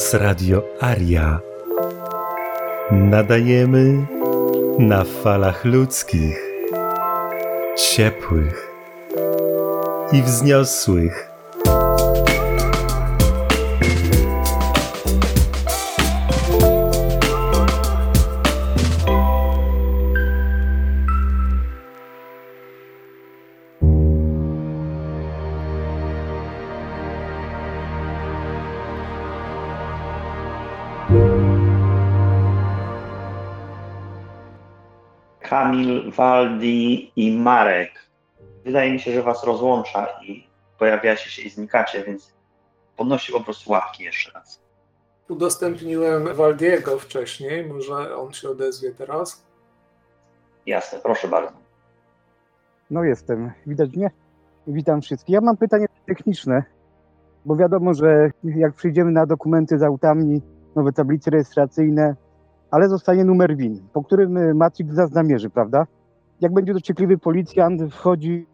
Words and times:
Teraz 0.00 0.14
Radio 0.14 0.64
Aria. 0.80 1.40
Nadajemy 2.90 4.06
na 4.78 5.04
falach 5.04 5.64
ludzkich, 5.64 6.40
ciepłych 7.76 8.70
i 10.12 10.22
wzniosłych. 10.22 11.29
Kamil, 35.40 36.12
Waldi 36.12 37.12
i 37.16 37.38
Marek. 37.38 37.90
Wydaje 38.64 38.92
mi 38.92 39.00
się, 39.00 39.12
że 39.12 39.22
was 39.22 39.44
rozłącza 39.44 40.06
i 40.22 40.46
pojawiacie 40.78 41.30
się 41.30 41.42
i 41.42 41.50
znikacie, 41.50 42.04
więc 42.04 42.34
podnosi 42.96 43.32
po 43.32 43.40
prostu 43.40 43.70
łapki 43.70 44.04
jeszcze 44.04 44.32
raz. 44.32 44.60
Udostępniłem 45.28 46.34
Waldiego 46.34 46.98
wcześniej, 46.98 47.66
może 47.66 48.16
on 48.16 48.32
się 48.32 48.48
odezwie 48.48 48.90
teraz. 48.90 49.44
Jasne, 50.66 50.98
proszę 51.02 51.28
bardzo. 51.28 51.52
No 52.90 53.04
jestem, 53.04 53.52
widać 53.66 53.96
mnie? 53.96 54.10
Witam 54.66 55.00
wszystkich. 55.00 55.34
Ja 55.34 55.40
mam 55.40 55.56
pytanie 55.56 55.86
techniczne, 56.06 56.64
bo 57.44 57.56
wiadomo, 57.56 57.94
że 57.94 58.30
jak 58.44 58.74
przyjdziemy 58.74 59.10
na 59.10 59.26
dokumenty 59.26 59.78
z 59.78 59.82
autami, 59.82 60.42
nowe 60.76 60.92
tablice 60.92 61.30
rejestracyjne, 61.30 62.16
ale 62.70 62.88
zostanie 62.88 63.24
numer 63.24 63.56
WIN, 63.56 63.80
po 63.92 64.02
którym 64.02 64.36
y, 64.36 64.54
Matrix 64.54 64.96
nas 64.96 65.10
prawda? 65.54 65.86
Jak 66.40 66.52
będzie 66.52 66.74
dociekliwy 66.74 67.18
policjant, 67.18 67.82
wchodzi 67.94 68.46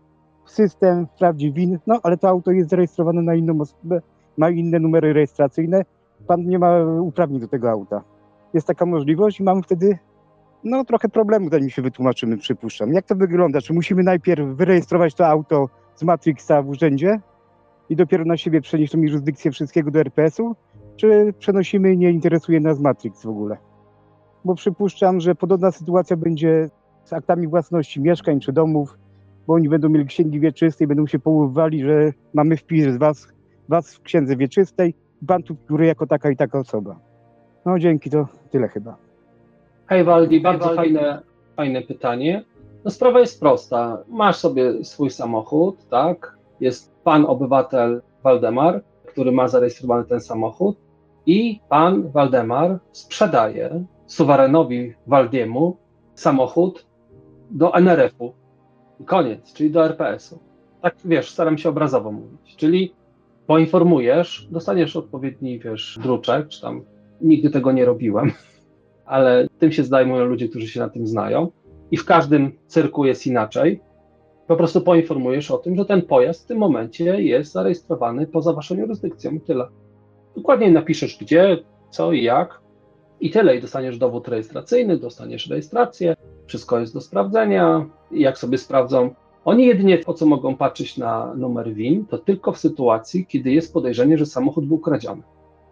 w 0.44 0.50
system, 0.50 1.06
sprawdzi 1.14 1.52
WIN, 1.52 1.78
no 1.86 2.00
ale 2.02 2.16
to 2.16 2.28
auto 2.28 2.50
jest 2.50 2.70
zarejestrowane 2.70 3.22
na 3.22 3.34
inną 3.34 3.60
osobę, 3.60 4.00
ma 4.36 4.50
inne 4.50 4.78
numery 4.78 5.12
rejestracyjne, 5.12 5.82
pan 6.26 6.46
nie 6.46 6.58
ma 6.58 6.78
uprawnień 7.00 7.40
do 7.40 7.48
tego 7.48 7.70
auta. 7.70 8.02
Jest 8.54 8.66
taka 8.66 8.86
możliwość 8.86 9.40
i 9.40 9.42
mamy 9.42 9.62
wtedy 9.62 9.98
no 10.64 10.84
trochę 10.84 11.08
problemu, 11.08 11.48
zanim 11.50 11.70
się 11.70 11.82
wytłumaczymy, 11.82 12.36
przypuszczam. 12.36 12.92
Jak 12.92 13.06
to 13.06 13.14
wygląda? 13.14 13.60
Czy 13.60 13.72
musimy 13.72 14.02
najpierw 14.02 14.46
wyrejestrować 14.46 15.14
to 15.14 15.26
auto 15.26 15.68
z 15.94 16.02
Matrixa 16.02 16.62
w 16.62 16.68
urzędzie 16.68 17.20
i 17.90 17.96
dopiero 17.96 18.24
na 18.24 18.36
siebie 18.36 18.60
przenieść 18.60 18.92
tą 18.92 18.98
jurysdykcję 18.98 19.50
wszystkiego 19.50 19.90
do 19.90 20.00
RPS-u? 20.00 20.56
Czy 20.96 21.34
przenosimy 21.38 21.96
nie 21.96 22.10
interesuje 22.10 22.60
nas 22.60 22.80
Matrix 22.80 23.22
w 23.22 23.28
ogóle? 23.28 23.56
Bo 24.44 24.54
przypuszczam, 24.54 25.20
że 25.20 25.34
podobna 25.34 25.70
sytuacja 25.70 26.16
będzie 26.16 26.70
z 27.04 27.12
aktami 27.12 27.48
własności 27.48 28.00
mieszkań 28.00 28.40
czy 28.40 28.52
domów, 28.52 28.98
bo 29.46 29.54
oni 29.54 29.68
będą 29.68 29.88
mieli 29.88 30.06
księgi 30.06 30.40
wieczyste 30.40 30.84
i 30.84 30.86
będą 30.86 31.06
się 31.06 31.18
połowywali, 31.18 31.84
że 31.84 32.12
mamy 32.34 32.56
wpis 32.56 32.96
was, 32.96 33.28
was 33.68 33.94
w 33.94 34.02
księdze 34.02 34.36
wieczystej, 34.36 34.94
pan 35.26 35.42
tu 35.42 35.54
figuruje 35.54 35.88
jako 35.88 36.06
taka 36.06 36.30
i 36.30 36.36
taka 36.36 36.58
osoba. 36.58 36.98
No 37.66 37.78
dzięki, 37.78 38.10
to 38.10 38.28
tyle 38.50 38.68
chyba. 38.68 38.96
Hej 39.86 40.04
Waldi, 40.04 40.40
bardzo 40.40 40.74
fajne, 40.74 41.22
fajne 41.56 41.82
pytanie. 41.82 42.44
No 42.84 42.90
sprawa 42.90 43.20
jest 43.20 43.40
prosta. 43.40 43.98
Masz 44.08 44.36
sobie 44.36 44.84
swój 44.84 45.10
samochód, 45.10 45.88
tak? 45.88 46.36
Jest 46.60 46.92
pan 47.04 47.24
obywatel 47.26 48.02
Waldemar, 48.22 48.82
który 49.06 49.32
ma 49.32 49.48
zarejestrowany 49.48 50.04
ten 50.04 50.20
samochód 50.20 50.85
i 51.26 51.60
pan 51.68 52.10
Waldemar 52.10 52.78
sprzedaje 52.92 53.84
suwerenowi 54.06 54.94
Waldiemu 55.06 55.76
samochód 56.14 56.86
do 57.50 57.74
NRF-u. 57.74 58.32
Koniec, 59.04 59.52
czyli 59.52 59.70
do 59.70 59.84
RPS-u. 59.84 60.38
Tak, 60.82 60.96
wiesz, 61.04 61.30
staram 61.30 61.58
się 61.58 61.68
obrazowo 61.68 62.12
mówić. 62.12 62.56
Czyli 62.56 62.94
poinformujesz, 63.46 64.48
dostaniesz 64.50 64.96
odpowiedni, 64.96 65.58
wiesz, 65.58 65.98
druczek, 66.02 66.48
czy 66.48 66.62
tam, 66.62 66.84
nigdy 67.20 67.50
tego 67.50 67.72
nie 67.72 67.84
robiłem, 67.84 68.32
ale 69.04 69.46
tym 69.58 69.72
się 69.72 69.84
zajmują 69.84 70.24
ludzie, 70.24 70.48
którzy 70.48 70.68
się 70.68 70.80
na 70.80 70.88
tym 70.88 71.06
znają. 71.06 71.50
I 71.90 71.96
w 71.96 72.04
każdym 72.04 72.52
cyrku 72.66 73.04
jest 73.04 73.26
inaczej. 73.26 73.80
Po 74.46 74.56
prostu 74.56 74.80
poinformujesz 74.80 75.50
o 75.50 75.58
tym, 75.58 75.76
że 75.76 75.84
ten 75.84 76.02
pojazd 76.02 76.44
w 76.44 76.46
tym 76.46 76.58
momencie 76.58 77.22
jest 77.22 77.52
zarejestrowany 77.52 78.26
poza 78.26 78.52
waszą 78.52 78.74
jurysdykcją 78.74 79.40
tyle. 79.40 79.68
Dokładnie 80.36 80.70
napiszesz 80.70 81.18
gdzie, 81.20 81.58
co 81.90 82.12
i 82.12 82.22
jak 82.22 82.60
i 83.20 83.30
tyle. 83.30 83.56
I 83.56 83.60
dostaniesz 83.60 83.98
dowód 83.98 84.28
rejestracyjny, 84.28 84.98
dostaniesz 84.98 85.46
rejestrację, 85.46 86.16
wszystko 86.46 86.78
jest 86.78 86.94
do 86.94 87.00
sprawdzenia. 87.00 87.86
I 88.10 88.20
jak 88.20 88.38
sobie 88.38 88.58
sprawdzą, 88.58 89.14
oni 89.44 89.66
jedynie 89.66 89.98
po 89.98 90.14
co 90.14 90.26
mogą 90.26 90.56
patrzeć 90.56 90.98
na 90.98 91.34
numer 91.34 91.74
WIN, 91.74 92.06
to 92.06 92.18
tylko 92.18 92.52
w 92.52 92.58
sytuacji, 92.58 93.26
kiedy 93.26 93.50
jest 93.50 93.72
podejrzenie, 93.72 94.18
że 94.18 94.26
samochód 94.26 94.66
był 94.66 94.78
kradziony. 94.78 95.22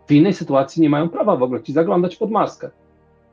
W 0.06 0.12
innej 0.12 0.32
sytuacji 0.32 0.82
nie 0.82 0.90
mają 0.90 1.08
prawa 1.08 1.36
w 1.36 1.42
ogóle 1.42 1.62
ci 1.62 1.72
zaglądać 1.72 2.16
pod 2.16 2.30
maskę. 2.30 2.70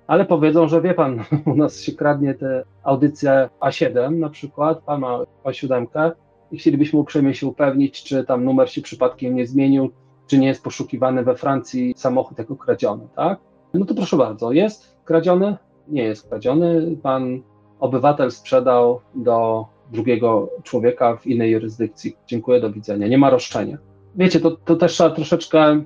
Ale 0.08 0.26
powiedzą, 0.26 0.68
że 0.68 0.82
wie 0.82 0.94
pan, 0.94 1.24
u 1.54 1.56
nas 1.56 1.82
się 1.82 1.92
kradnie 1.92 2.34
te 2.34 2.64
audycje 2.84 3.50
A7 3.60 4.12
na 4.12 4.30
przykład, 4.30 4.80
pan 4.80 5.02
ma 5.02 5.20
A7 5.44 6.12
i 6.52 6.58
chcielibyśmy 6.58 7.00
uprzejmie 7.00 7.34
się 7.34 7.48
upewnić, 7.48 8.04
czy 8.04 8.24
tam 8.24 8.44
numer 8.44 8.70
się 8.70 8.82
przypadkiem 8.82 9.36
nie 9.36 9.48
zmienił, 9.48 9.92
czy 10.32 10.38
nie 10.38 10.48
jest 10.48 10.64
poszukiwany 10.64 11.24
we 11.24 11.36
Francji 11.36 11.94
samochód 11.98 12.38
jako 12.38 12.56
kradziony, 12.56 13.08
tak? 13.16 13.40
No 13.74 13.86
to 13.86 13.96
proszę 13.96 14.18
bardzo, 14.18 14.52
jest 14.52 14.98
kradziony? 15.06 15.58
Nie 15.88 16.04
jest 16.04 16.30
kradziony. 16.30 16.98
Pan 17.04 17.42
obywatel 17.80 18.32
sprzedał 18.32 19.02
do 19.16 19.66
drugiego 19.92 20.50
człowieka 20.64 21.16
w 21.16 21.28
innej 21.28 21.52
jurysdykcji. 21.52 22.18
Dziękuję, 22.28 22.62
do 22.62 22.72
widzenia. 22.72 23.08
Nie 23.08 23.18
ma 23.18 23.30
roszczenia. 23.30 23.78
Wiecie, 24.16 24.40
to, 24.40 24.52
to 24.52 24.76
też 24.76 24.94
trzeba 24.94 25.10
troszeczkę, 25.10 25.84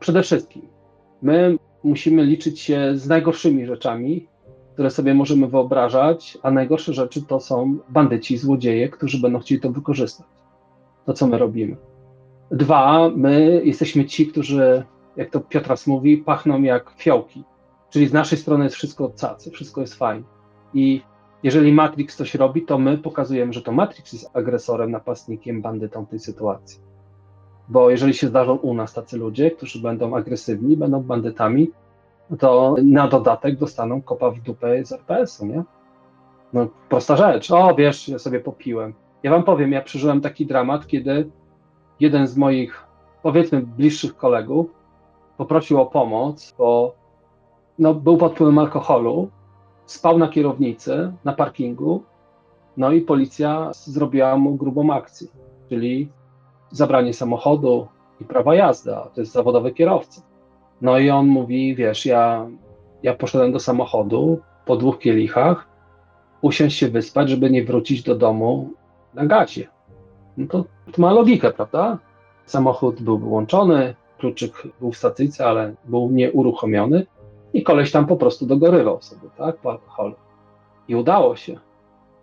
przede 0.00 0.22
wszystkim, 0.22 0.62
my 1.22 1.56
musimy 1.84 2.24
liczyć 2.24 2.60
się 2.60 2.92
z 2.94 3.08
najgorszymi 3.08 3.66
rzeczami, 3.66 4.28
które 4.72 4.90
sobie 4.90 5.14
możemy 5.14 5.48
wyobrażać, 5.48 6.38
a 6.42 6.50
najgorsze 6.50 6.92
rzeczy 6.92 7.22
to 7.22 7.40
są 7.40 7.78
bandyci, 7.88 8.36
złodzieje, 8.36 8.88
którzy 8.88 9.20
będą 9.20 9.38
chcieli 9.38 9.60
to 9.60 9.70
wykorzystać. 9.70 10.26
To, 11.06 11.12
co 11.12 11.26
my 11.26 11.38
robimy. 11.38 11.76
Dwa, 12.50 13.10
my 13.16 13.60
jesteśmy 13.64 14.04
ci, 14.04 14.26
którzy, 14.26 14.84
jak 15.16 15.30
to 15.30 15.40
Piotras 15.40 15.86
mówi, 15.86 16.18
pachną 16.18 16.62
jak 16.62 16.90
fiołki. 16.96 17.44
Czyli 17.90 18.06
z 18.06 18.12
naszej 18.12 18.38
strony 18.38 18.64
jest 18.64 18.76
wszystko 18.76 19.08
cacy, 19.08 19.50
wszystko 19.50 19.80
jest 19.80 19.94
fajne. 19.94 20.26
I 20.74 21.02
jeżeli 21.42 21.72
Matrix 21.72 22.16
coś 22.16 22.34
robi, 22.34 22.62
to 22.62 22.78
my 22.78 22.98
pokazujemy, 22.98 23.52
że 23.52 23.62
to 23.62 23.72
Matrix 23.72 24.12
jest 24.12 24.30
agresorem, 24.36 24.90
napastnikiem, 24.90 25.62
bandytą 25.62 26.04
w 26.04 26.08
tej 26.08 26.18
sytuacji. 26.18 26.80
Bo 27.68 27.90
jeżeli 27.90 28.14
się 28.14 28.26
zdarzą 28.26 28.56
u 28.56 28.74
nas 28.74 28.94
tacy 28.94 29.18
ludzie, 29.18 29.50
którzy 29.50 29.82
będą 29.82 30.16
agresywni, 30.16 30.76
będą 30.76 31.02
bandytami, 31.02 31.70
to 32.38 32.76
na 32.84 33.08
dodatek 33.08 33.58
dostaną 33.58 34.02
kopa 34.02 34.30
w 34.30 34.40
dupę 34.40 34.84
z 34.84 34.92
RPS-u, 34.92 35.46
nie? 35.46 35.62
No 36.52 36.68
prosta 36.88 37.16
rzecz. 37.16 37.50
O, 37.50 37.74
wiesz, 37.74 38.08
ja 38.08 38.18
sobie 38.18 38.40
popiłem. 38.40 38.94
Ja 39.22 39.30
wam 39.30 39.44
powiem, 39.44 39.72
ja 39.72 39.82
przeżyłem 39.82 40.20
taki 40.20 40.46
dramat, 40.46 40.86
kiedy 40.86 41.30
jeden 42.00 42.26
z 42.26 42.36
moich, 42.36 42.84
powiedzmy, 43.22 43.62
bliższych 43.62 44.16
kolegów 44.16 44.66
poprosił 45.36 45.80
o 45.80 45.86
pomoc, 45.86 46.54
bo 46.58 46.94
no, 47.78 47.94
był 47.94 48.16
pod 48.16 48.32
wpływem 48.32 48.58
alkoholu, 48.58 49.28
spał 49.86 50.18
na 50.18 50.28
kierownicy, 50.28 51.12
na 51.24 51.32
parkingu, 51.32 52.02
no 52.76 52.92
i 52.92 53.00
policja 53.00 53.70
zrobiła 53.72 54.36
mu 54.36 54.54
grubą 54.54 54.94
akcję, 54.94 55.28
czyli 55.68 56.08
zabranie 56.70 57.14
samochodu 57.14 57.88
i 58.20 58.24
prawa 58.24 58.54
jazdy, 58.54 58.96
a 58.96 59.00
to 59.00 59.20
jest 59.20 59.32
zawodowy 59.32 59.72
kierowca. 59.72 60.22
No 60.80 60.98
i 60.98 61.10
on 61.10 61.26
mówi, 61.26 61.74
wiesz, 61.74 62.06
ja, 62.06 62.46
ja 63.02 63.14
poszedłem 63.14 63.52
do 63.52 63.60
samochodu 63.60 64.40
po 64.64 64.76
dwóch 64.76 64.98
kielichach, 64.98 65.68
usiąść 66.42 66.78
się 66.78 66.88
wyspać, 66.88 67.30
żeby 67.30 67.50
nie 67.50 67.64
wrócić 67.64 68.02
do 68.02 68.14
domu 68.14 68.70
na 69.14 69.26
gazie. 69.26 69.75
No 70.36 70.46
to, 70.46 70.64
to 70.92 71.02
ma 71.02 71.12
logikę, 71.12 71.52
prawda? 71.52 71.98
Samochód 72.46 73.02
był 73.02 73.18
wyłączony, 73.18 73.94
kluczyk 74.18 74.62
był 74.80 74.92
w 74.92 74.96
stacyjce, 74.96 75.46
ale 75.46 75.74
był 75.84 76.10
nieuruchomiony 76.10 77.06
i 77.52 77.62
koleś 77.62 77.92
tam 77.92 78.06
po 78.06 78.16
prostu 78.16 78.46
dogorywał 78.46 79.02
sobie, 79.02 79.28
tak, 79.36 79.56
po 79.56 79.70
alkoholu. 79.70 80.14
I 80.88 80.96
udało 80.96 81.36
się. 81.36 81.60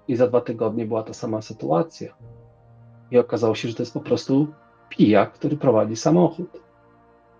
I 0.08 0.16
za 0.16 0.28
dwa 0.28 0.42
tygodnie 0.42 0.86
była 0.86 1.04
ta 1.04 1.14
sama 1.14 1.42
sytuacja. 1.42 2.14
I 3.12 3.18
okazało 3.18 3.56
się, 3.56 3.68
że 3.68 3.76
to 3.76 3.84
jest 3.84 3.94
po 3.94 4.00
prostu 4.00 4.48
pijak, 4.90 5.34
który 5.34 5.58
prowadzi 5.58 5.96
samochód. 5.96 6.62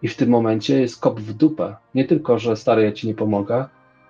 I 0.02 0.08
w 0.08 0.18
tym 0.18 0.30
momencie 0.30 0.82
jest 0.82 1.02
kop 1.02 1.20
w 1.20 1.34
dupę. 1.34 1.76
Nie 1.96 2.06
tylko, 2.06 2.40
że 2.40 2.56
stary, 2.56 2.84
ja 2.84 2.92
ci 2.92 3.08
nie 3.08 3.14
pomogę, 3.14 3.66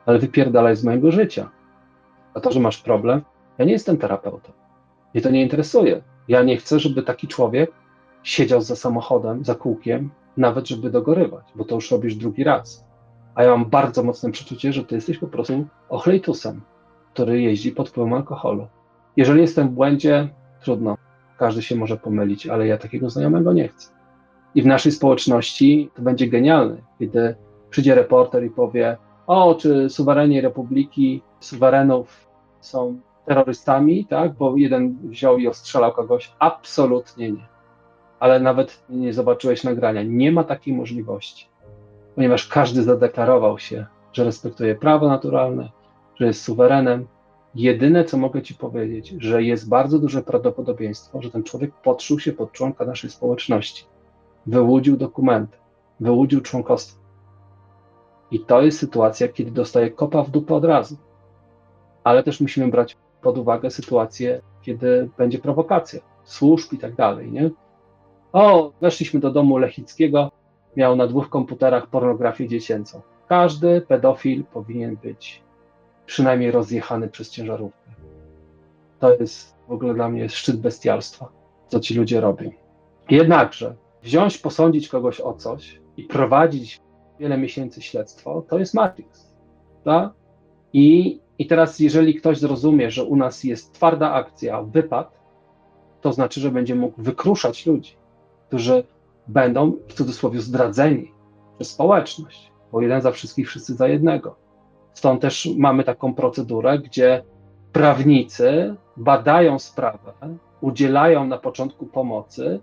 ale 0.05 0.19
wypierdalaj 0.19 0.75
z 0.75 0.83
mojego 0.83 1.11
życia. 1.11 1.49
A 2.33 2.39
to, 2.39 2.51
że 2.51 2.59
masz 2.59 2.77
problem, 2.77 3.21
ja 3.57 3.65
nie 3.65 3.71
jestem 3.71 3.97
terapeutą. 3.97 4.51
Mnie 5.13 5.21
to 5.23 5.29
nie 5.29 5.41
interesuje. 5.41 6.01
Ja 6.27 6.43
nie 6.43 6.57
chcę, 6.57 6.79
żeby 6.79 7.03
taki 7.03 7.27
człowiek 7.27 7.71
siedział 8.23 8.61
za 8.61 8.75
samochodem, 8.75 9.45
za 9.45 9.55
kółkiem 9.55 10.09
nawet 10.37 10.67
żeby 10.67 10.89
dogorywać, 10.89 11.45
bo 11.55 11.65
to 11.65 11.75
już 11.75 11.91
robisz 11.91 12.15
drugi 12.15 12.43
raz. 12.43 12.85
A 13.35 13.43
ja 13.43 13.49
mam 13.49 13.65
bardzo 13.65 14.03
mocne 14.03 14.31
przeczucie, 14.31 14.73
że 14.73 14.83
ty 14.83 14.95
jesteś 14.95 15.17
po 15.17 15.27
prostu 15.27 15.65
ochlejtusem, 15.89 16.61
który 17.13 17.41
jeździ 17.41 17.71
pod 17.71 17.89
wpływem 17.89 18.13
alkoholu. 18.13 18.67
Jeżeli 19.17 19.41
jestem 19.41 19.69
w 19.69 19.71
błędzie, 19.71 20.29
trudno. 20.61 20.97
Każdy 21.37 21.61
się 21.61 21.75
może 21.75 21.97
pomylić, 21.97 22.47
ale 22.47 22.67
ja 22.67 22.77
takiego 22.77 23.09
znajomego 23.09 23.53
nie 23.53 23.67
chcę. 23.67 23.89
I 24.55 24.61
w 24.61 24.65
naszej 24.65 24.91
społeczności 24.91 25.91
to 25.95 26.01
będzie 26.01 26.27
genialne, 26.27 26.77
kiedy 26.99 27.35
przyjdzie 27.69 27.95
reporter 27.95 28.43
i 28.43 28.49
powie: 28.49 28.97
O, 29.27 29.55
czy 29.55 29.89
suwereni 29.89 30.41
republiki, 30.41 31.21
suwerenów 31.39 32.27
są 32.61 32.99
terrorystami, 33.25 34.05
tak? 34.05 34.33
Bo 34.33 34.57
jeden 34.57 34.97
wziął 35.03 35.37
i 35.37 35.47
ostrzelał 35.47 35.91
kogoś. 35.91 36.33
Absolutnie 36.39 37.31
nie. 37.31 37.47
Ale 38.19 38.39
nawet 38.39 38.83
nie 38.89 39.13
zobaczyłeś 39.13 39.63
nagrania. 39.63 40.03
Nie 40.03 40.31
ma 40.31 40.43
takiej 40.43 40.73
możliwości, 40.73 41.47
ponieważ 42.15 42.47
każdy 42.47 42.83
zadeklarował 42.83 43.59
się, 43.59 43.85
że 44.13 44.23
respektuje 44.23 44.75
prawo 44.75 45.07
naturalne, 45.07 45.69
że 46.15 46.25
jest 46.25 46.43
suwerenem. 46.43 47.07
Jedyne, 47.55 48.05
co 48.05 48.17
mogę 48.17 48.41
Ci 48.41 48.55
powiedzieć, 48.55 49.15
że 49.17 49.43
jest 49.43 49.69
bardzo 49.69 49.99
duże 49.99 50.21
prawdopodobieństwo, 50.21 51.21
że 51.21 51.31
ten 51.31 51.43
człowiek 51.43 51.71
podszył 51.83 52.19
się 52.19 52.33
pod 52.33 52.51
członka 52.51 52.85
naszej 52.85 53.09
społeczności, 53.09 53.85
wyłudził 54.45 54.97
dokumenty, 54.97 55.57
wyłudził 55.99 56.41
członkostwo. 56.41 57.03
I 58.31 58.39
to 58.39 58.61
jest 58.61 58.79
sytuacja, 58.79 59.27
kiedy 59.27 59.51
dostaje 59.51 59.91
kopa 59.91 60.23
w 60.23 60.29
dupę 60.29 60.55
od 60.55 60.65
razu. 60.65 60.97
Ale 62.03 62.23
też 62.23 62.41
musimy 62.41 62.67
brać 62.67 62.97
pod 63.23 63.37
uwagę 63.37 63.71
sytuację, 63.71 64.41
kiedy 64.61 65.09
będzie 65.17 65.39
prowokacja, 65.39 65.99
służb 66.23 66.73
i 66.73 66.77
tak 66.77 66.95
dalej, 66.95 67.31
nie? 67.31 67.49
O, 68.33 68.71
weszliśmy 68.81 69.19
do 69.19 69.31
domu 69.31 69.57
Lechickiego, 69.57 70.31
miał 70.75 70.95
na 70.95 71.07
dwóch 71.07 71.29
komputerach 71.29 71.87
pornografię 71.87 72.47
dziecięcą. 72.47 73.01
Każdy 73.27 73.81
pedofil 73.81 74.43
powinien 74.43 74.95
być 74.95 75.41
przynajmniej 76.05 76.51
rozjechany 76.51 77.07
przez 77.07 77.29
ciężarówkę. 77.29 77.91
To 78.99 79.13
jest 79.13 79.55
w 79.67 79.71
ogóle 79.71 79.93
dla 79.93 80.09
mnie 80.09 80.29
szczyt 80.29 80.61
bestialstwa, 80.61 81.29
co 81.67 81.79
ci 81.79 81.95
ludzie 81.95 82.21
robią. 82.21 82.51
Jednakże 83.09 83.75
wziąć, 84.03 84.37
posądzić 84.37 84.87
kogoś 84.87 85.21
o 85.21 85.33
coś 85.33 85.81
i 85.97 86.03
prowadzić 86.03 86.81
wiele 87.19 87.37
miesięcy 87.37 87.81
śledztwo, 87.81 88.45
to 88.49 88.59
jest 88.59 88.73
Matrix. 88.73 89.35
Tak? 89.83 90.11
I, 90.73 91.19
I 91.43 91.47
teraz, 91.47 91.79
jeżeli 91.79 92.15
ktoś 92.15 92.37
zrozumie, 92.37 92.91
że 92.91 93.03
u 93.03 93.15
nas 93.15 93.43
jest 93.43 93.73
twarda 93.73 94.13
akcja, 94.13 94.61
wypad, 94.61 95.19
to 96.01 96.13
znaczy, 96.13 96.41
że 96.41 96.51
będzie 96.51 96.75
mógł 96.75 97.01
wykruszać 97.01 97.65
ludzi, 97.65 97.95
którzy 98.47 98.83
będą 99.27 99.71
w 99.87 99.93
cudzysłowie 99.93 100.39
zdradzeni 100.39 101.11
przez 101.55 101.69
społeczność, 101.69 102.51
bo 102.71 102.81
jeden 102.81 103.01
za 103.01 103.11
wszystkich, 103.11 103.47
wszyscy 103.47 103.75
za 103.75 103.87
jednego. 103.87 104.35
Stąd 104.93 105.21
też 105.21 105.49
mamy 105.57 105.83
taką 105.83 106.13
procedurę, 106.13 106.79
gdzie 106.79 107.23
prawnicy 107.71 108.75
badają 108.97 109.59
sprawę, 109.59 110.13
udzielają 110.61 111.27
na 111.27 111.37
początku 111.37 111.85
pomocy 111.85 112.59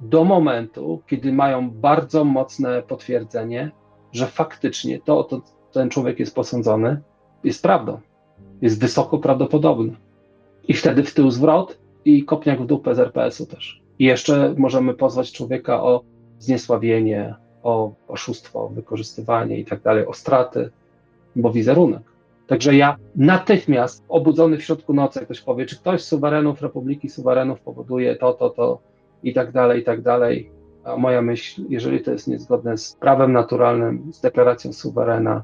do 0.00 0.24
momentu, 0.24 1.02
kiedy 1.06 1.32
mają 1.32 1.70
bardzo 1.70 2.24
mocne 2.24 2.82
potwierdzenie, 2.82 3.70
że 4.12 4.26
faktycznie 4.26 5.00
to, 5.00 5.24
to 5.24 5.40
ten 5.72 5.90
człowiek 5.90 6.18
jest 6.18 6.34
posądzony, 6.34 7.00
jest 7.44 7.62
prawdą. 7.62 8.00
Jest 8.62 8.80
wysoko 8.80 9.18
prawdopodobne. 9.18 9.92
I 10.68 10.74
wtedy 10.74 11.02
w 11.02 11.14
tył 11.14 11.30
zwrot 11.30 11.78
i 12.04 12.24
kopniak 12.24 12.62
w 12.62 12.66
dupę 12.66 12.94
z 12.94 12.98
RPS-u 12.98 13.46
też. 13.46 13.82
I 13.98 14.04
jeszcze 14.04 14.54
możemy 14.56 14.94
pozwać 14.94 15.32
człowieka 15.32 15.82
o 15.82 16.02
zniesławienie, 16.38 17.34
o 17.62 17.92
oszustwo, 18.08 18.68
wykorzystywanie 18.68 19.58
i 19.58 19.64
tak 19.64 19.82
dalej, 19.82 20.06
o 20.06 20.12
straty, 20.12 20.70
bo 21.36 21.52
wizerunek. 21.52 22.02
Także 22.46 22.76
ja 22.76 22.96
natychmiast, 23.16 24.04
obudzony 24.08 24.58
w 24.58 24.64
środku 24.64 24.94
nocy, 24.94 25.20
ktoś 25.20 25.40
powie, 25.40 25.66
czy 25.66 25.76
ktoś 25.76 26.02
z 26.02 26.08
suwerenów 26.08 26.62
Republiki 26.62 27.08
Suwerenów 27.08 27.60
powoduje 27.60 28.16
to, 28.16 28.32
to, 28.32 28.50
to 28.50 28.80
i 29.22 29.34
tak 29.34 29.52
dalej, 29.52 29.80
i 29.80 29.84
tak 29.84 30.02
dalej. 30.02 30.50
A 30.84 30.96
moja 30.96 31.22
myśl, 31.22 31.62
jeżeli 31.68 32.00
to 32.00 32.10
jest 32.12 32.28
niezgodne 32.28 32.78
z 32.78 32.94
prawem 32.94 33.32
naturalnym, 33.32 34.12
z 34.12 34.20
deklaracją 34.20 34.72
suwerena, 34.72 35.42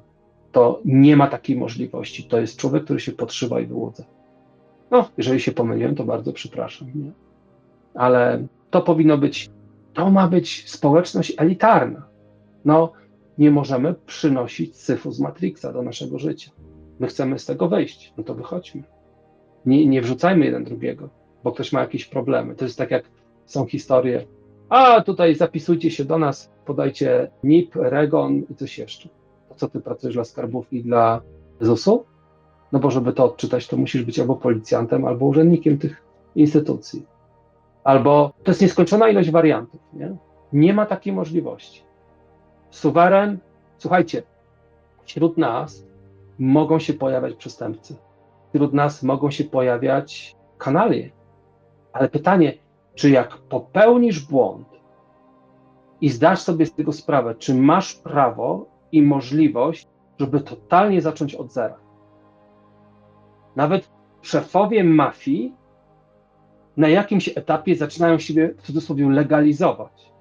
to 0.52 0.80
nie 0.84 1.16
ma 1.16 1.26
takiej 1.26 1.56
możliwości. 1.56 2.24
To 2.24 2.40
jest 2.40 2.58
człowiek, 2.58 2.84
który 2.84 3.00
się 3.00 3.12
podszywa 3.12 3.60
i 3.60 3.66
wyłudza. 3.66 4.04
No, 4.90 5.10
jeżeli 5.16 5.40
się 5.40 5.52
pomyliłem, 5.52 5.94
to 5.94 6.04
bardzo 6.04 6.32
przepraszam. 6.32 6.88
Nie? 6.94 7.12
Ale 7.94 8.46
to 8.70 8.82
powinno 8.82 9.18
być, 9.18 9.50
to 9.94 10.10
ma 10.10 10.28
być 10.28 10.70
społeczność 10.70 11.34
elitarna. 11.38 12.02
No, 12.64 12.92
nie 13.38 13.50
możemy 13.50 13.94
przynosić 14.06 14.76
syfu 14.76 15.12
z 15.12 15.20
Matrixa 15.20 15.72
do 15.72 15.82
naszego 15.82 16.18
życia. 16.18 16.50
My 17.00 17.06
chcemy 17.06 17.38
z 17.38 17.46
tego 17.46 17.68
wyjść, 17.68 18.12
no 18.16 18.24
to 18.24 18.34
wychodźmy. 18.34 18.82
Nie, 19.66 19.86
nie 19.86 20.02
wrzucajmy 20.02 20.44
jeden 20.44 20.64
drugiego, 20.64 21.08
bo 21.44 21.52
ktoś 21.52 21.72
ma 21.72 21.80
jakieś 21.80 22.04
problemy. 22.04 22.54
To 22.54 22.64
jest 22.64 22.78
tak 22.78 22.90
jak 22.90 23.04
są 23.44 23.66
historie. 23.66 24.26
A 24.68 25.00
tutaj 25.00 25.34
zapisujcie 25.34 25.90
się 25.90 26.04
do 26.04 26.18
nas, 26.18 26.50
podajcie 26.64 27.30
NIP, 27.44 27.76
REGON 27.76 28.42
i 28.50 28.54
coś 28.54 28.78
jeszcze. 28.78 29.08
Co 29.56 29.68
ty 29.68 29.80
pracujesz 29.80 30.14
dla 30.14 30.24
skarbówki, 30.24 30.82
dla 30.82 31.20
ZUS-u? 31.60 32.04
No 32.72 32.78
bo 32.78 32.90
żeby 32.90 33.12
to 33.12 33.24
odczytać, 33.24 33.68
to 33.68 33.76
musisz 33.76 34.02
być 34.02 34.18
albo 34.18 34.36
policjantem, 34.36 35.04
albo 35.04 35.26
urzędnikiem 35.26 35.78
tych 35.78 36.02
instytucji. 36.34 37.06
Albo 37.84 38.32
to 38.44 38.50
jest 38.50 38.60
nieskończona 38.60 39.08
ilość 39.08 39.30
wariantów. 39.30 39.80
Nie, 39.92 40.16
nie 40.52 40.74
ma 40.74 40.86
takiej 40.86 41.12
możliwości. 41.12 41.82
Suweren, 42.70 43.38
słuchajcie, 43.78 44.22
wśród 45.04 45.38
nas 45.38 45.86
mogą 46.38 46.78
się 46.78 46.94
pojawiać 46.94 47.34
przestępcy. 47.34 47.96
Wśród 48.54 48.72
nas 48.72 49.02
mogą 49.02 49.30
się 49.30 49.44
pojawiać 49.44 50.36
kanalie. 50.58 51.10
Ale 51.92 52.08
pytanie, 52.08 52.54
czy 52.94 53.10
jak 53.10 53.36
popełnisz 53.36 54.20
błąd 54.20 54.68
i 56.00 56.08
zdasz 56.08 56.40
sobie 56.40 56.66
z 56.66 56.74
tego 56.74 56.92
sprawę, 56.92 57.34
czy 57.34 57.54
masz 57.54 57.94
prawo 57.94 58.66
i 58.96 59.02
możliwość, 59.02 59.86
żeby 60.18 60.40
totalnie 60.40 61.00
zacząć 61.00 61.34
od 61.34 61.52
zera? 61.52 61.76
Nawet 63.56 63.90
szefowie 64.22 64.84
mafii 64.84 65.54
na 66.76 66.88
jakimś 66.88 67.28
etapie 67.28 67.76
zaczynają 67.76 68.18
siebie 68.18 68.54
w 68.56 68.62
cudzysłowie 68.62 69.08
legalizować. 69.10 70.12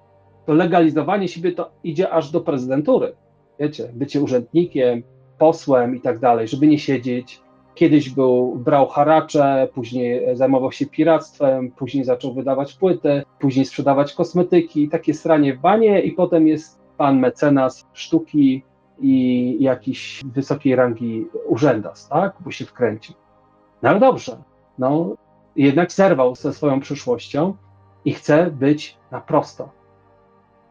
To 0.46 0.54
legalizowanie 0.54 1.28
siebie 1.28 1.52
to 1.52 1.72
idzie 1.84 2.10
aż 2.10 2.32
do 2.32 2.42
prezydentury. 2.42 3.16
Wiecie, 3.60 3.90
bycie 3.94 4.22
urzędnikiem, 4.22 5.04
posłem 5.38 5.96
i 5.96 6.02
tak 6.02 6.20
dalej, 6.20 6.48
żeby 6.48 6.68
nie 6.68 6.80
siedzieć. 6.80 7.42
Kiedyś 7.76 8.10
był, 8.10 8.56
brał 8.56 8.88
haracze, 8.88 9.68
później 9.74 10.38
zajmował 10.38 10.72
się 10.72 10.86
piractwem, 10.86 11.72
później 11.72 12.04
zaczął 12.04 12.34
wydawać 12.34 12.74
płyty, 12.74 13.24
później 13.40 13.66
sprzedawać 13.66 14.14
kosmetyki, 14.14 14.90
takie 14.90 15.14
stranie 15.14 15.54
w 15.54 15.60
banie 15.60 16.02
i 16.02 16.12
potem 16.12 16.48
jest 16.48 16.85
pan 16.98 17.20
mecenas 17.20 17.86
sztuki 17.94 18.64
i 19.00 19.58
jakiś 19.60 20.22
wysokiej 20.26 20.76
rangi 20.76 21.28
urzędas, 21.46 22.08
tak? 22.08 22.34
Bo 22.40 22.52
się 22.52 22.66
wkręcił. 22.66 23.16
No 23.82 23.90
ale 23.90 24.00
dobrze, 24.00 24.38
no 24.80 25.16
jednak 25.56 25.92
zerwał 25.92 26.36
ze 26.36 26.54
swoją 26.54 26.80
przyszłością 26.80 27.54
i 28.06 28.14
chce 28.14 28.52
być 28.52 28.98
na 29.12 29.22
prosto. 29.22 29.70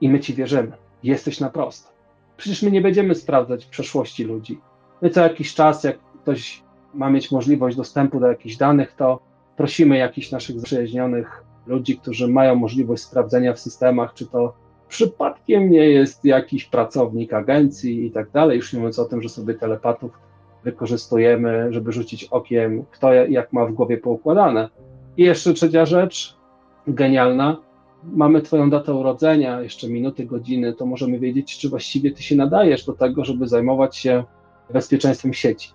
I 0.01 0.09
my 0.09 0.21
ci 0.21 0.35
wierzymy. 0.35 0.73
Jesteś 1.03 1.41
na 1.41 1.51
prosto. 1.51 1.91
Przecież 2.37 2.63
my 2.63 2.71
nie 2.71 2.81
będziemy 2.81 3.15
sprawdzać 3.15 3.67
przeszłości 3.67 4.25
ludzi. 4.25 4.61
My 5.03 5.11
co 5.11 5.21
jakiś 5.21 5.55
czas, 5.55 5.85
jak 5.85 5.99
ktoś 6.23 6.63
ma 6.95 7.11
mieć 7.11 7.33
możliwość 7.33 7.77
dostępu 7.77 8.21
do 8.21 8.27
jakichś 8.27 8.57
danych, 8.57 8.93
to 8.93 9.21
prosimy 9.57 9.97
jakichś 9.97 10.31
naszych 10.31 10.61
zaprzyjaźnionych 10.61 11.45
ludzi, 11.67 11.99
którzy 11.99 12.29
mają 12.29 12.55
możliwość 12.55 13.03
sprawdzenia 13.03 13.53
w 13.53 13.61
systemach, 13.61 14.15
czy 14.15 14.27
to 14.27 14.55
przypadkiem 14.89 15.71
nie 15.71 15.91
jest 15.91 16.25
jakiś 16.25 16.65
pracownik 16.65 17.33
agencji 17.33 18.07
i 18.07 18.11
tak 18.11 18.31
dalej, 18.31 18.57
już 18.57 18.73
nie 18.73 18.79
mówiąc 18.79 18.99
o 18.99 19.05
tym, 19.05 19.23
że 19.23 19.29
sobie 19.29 19.55
telepatów 19.55 20.19
wykorzystujemy, 20.65 21.73
żeby 21.73 21.93
rzucić 21.93 22.25
okiem, 22.25 22.85
kto 22.91 23.13
jak 23.13 23.53
ma 23.53 23.67
w 23.67 23.73
głowie 23.73 23.99
poukładane. 23.99 24.69
I 25.17 25.23
jeszcze 25.23 25.55
trzecia 25.55 25.87
rzecz, 25.87 26.37
genialna, 26.87 27.57
mamy 28.13 28.43
Twoją 28.43 28.71
datę 28.71 28.95
urodzenia, 28.95 29.61
jeszcze 29.61 29.89
minuty, 29.89 30.27
godziny, 30.27 30.73
to 30.73 30.87
możemy 30.87 31.19
wiedzieć, 31.19 31.59
czy 31.59 31.69
właściwie 31.69 32.11
Ty 32.11 32.23
się 32.23 32.37
nadajesz 32.37 32.87
do 32.87 32.93
tego, 32.93 33.25
żeby 33.25 33.49
zajmować 33.49 33.97
się 33.97 34.25
bezpieczeństwem 34.73 35.35
sieci. 35.35 35.71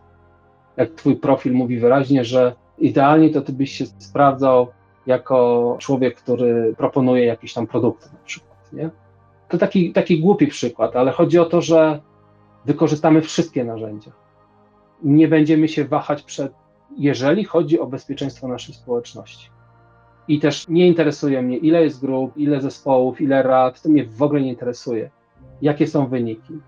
Jak 0.77 0.91
Twój 0.91 1.15
profil 1.15 1.53
mówi 1.53 1.79
wyraźnie, 1.79 2.25
że 2.25 2.55
idealnie 2.77 3.29
to 3.29 3.41
Ty 3.41 3.53
byś 3.53 3.71
się 3.71 3.85
sprawdzał 3.85 4.67
jako 5.07 5.75
człowiek, 5.79 6.15
który 6.15 6.73
proponuje 6.77 7.25
jakieś 7.25 7.53
tam 7.53 7.67
produkty 7.67 8.05
na 8.13 8.19
przykład, 8.25 8.48
nie? 8.73 8.89
To 9.49 9.57
taki, 9.57 9.93
taki 9.93 10.19
głupi 10.19 10.47
przykład, 10.47 10.95
ale 10.95 11.11
chodzi 11.11 11.39
o 11.39 11.45
to, 11.45 11.61
że 11.61 12.01
wykorzystamy 12.65 13.21
wszystkie 13.21 13.63
narzędzia. 13.63 14.11
Nie 15.03 15.27
będziemy 15.27 15.67
się 15.67 15.85
wahać 15.85 16.23
przed, 16.23 16.53
jeżeli 16.97 17.43
chodzi 17.43 17.79
o 17.79 17.87
bezpieczeństwo 17.87 18.47
naszej 18.47 18.75
społeczności. 18.75 19.49
I 20.27 20.39
też 20.39 20.67
nie 20.67 20.87
interesuje 20.87 21.41
mnie, 21.41 21.57
ile 21.57 21.83
jest 21.83 22.01
grup, 22.01 22.37
ile 22.37 22.61
zespołów, 22.61 23.21
ile 23.21 23.43
rad, 23.43 23.81
to 23.81 23.89
mnie 23.89 24.05
w 24.05 24.21
ogóle 24.21 24.41
nie 24.41 24.49
interesuje. 24.49 25.09
Jakie 25.61 25.87
są 25.87 26.07
wyniki? 26.07 26.59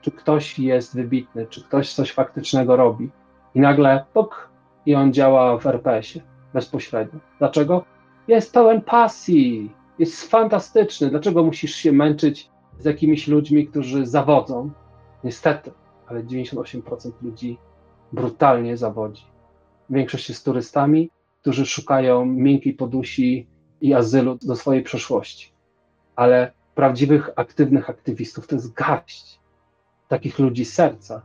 Czy 0.00 0.10
ktoś 0.10 0.58
jest 0.58 0.94
wybitny, 0.94 1.46
czy 1.46 1.64
ktoś 1.64 1.92
coś 1.92 2.12
faktycznego 2.12 2.76
robi? 2.76 3.10
I 3.54 3.60
nagle 3.60 4.04
pok, 4.12 4.50
i 4.86 4.94
on 4.94 5.12
działa 5.12 5.58
w 5.58 5.66
RPS-ie 5.66 6.24
bezpośrednio. 6.54 7.20
Dlaczego? 7.38 7.84
Jest 8.28 8.54
pełen 8.54 8.82
pasji, 8.82 9.72
jest 10.00 10.30
fantastyczny. 10.30 11.10
Dlaczego 11.10 11.44
musisz 11.44 11.74
się 11.74 11.92
męczyć 11.92 12.50
z 12.78 12.84
jakimiś 12.84 13.28
ludźmi, 13.28 13.66
którzy 13.66 14.06
zawodzą? 14.06 14.70
Niestety, 15.24 15.72
ale 16.06 16.24
98% 16.24 17.10
ludzi 17.22 17.58
brutalnie 18.12 18.76
zawodzi. 18.76 19.24
Większość 19.90 20.28
jest 20.28 20.44
turystami, 20.44 21.10
którzy 21.40 21.66
szukają 21.66 22.26
miękkiej 22.26 22.74
podusi 22.74 23.46
i 23.80 23.94
azylu 23.94 24.38
do 24.42 24.56
swojej 24.56 24.82
przeszłości. 24.82 25.52
Ale 26.16 26.52
prawdziwych, 26.74 27.30
aktywnych 27.36 27.90
aktywistów 27.90 28.46
to 28.46 28.54
jest 28.54 28.72
garść 28.72 29.40
takich 30.08 30.38
ludzi 30.38 30.64
serca. 30.64 31.22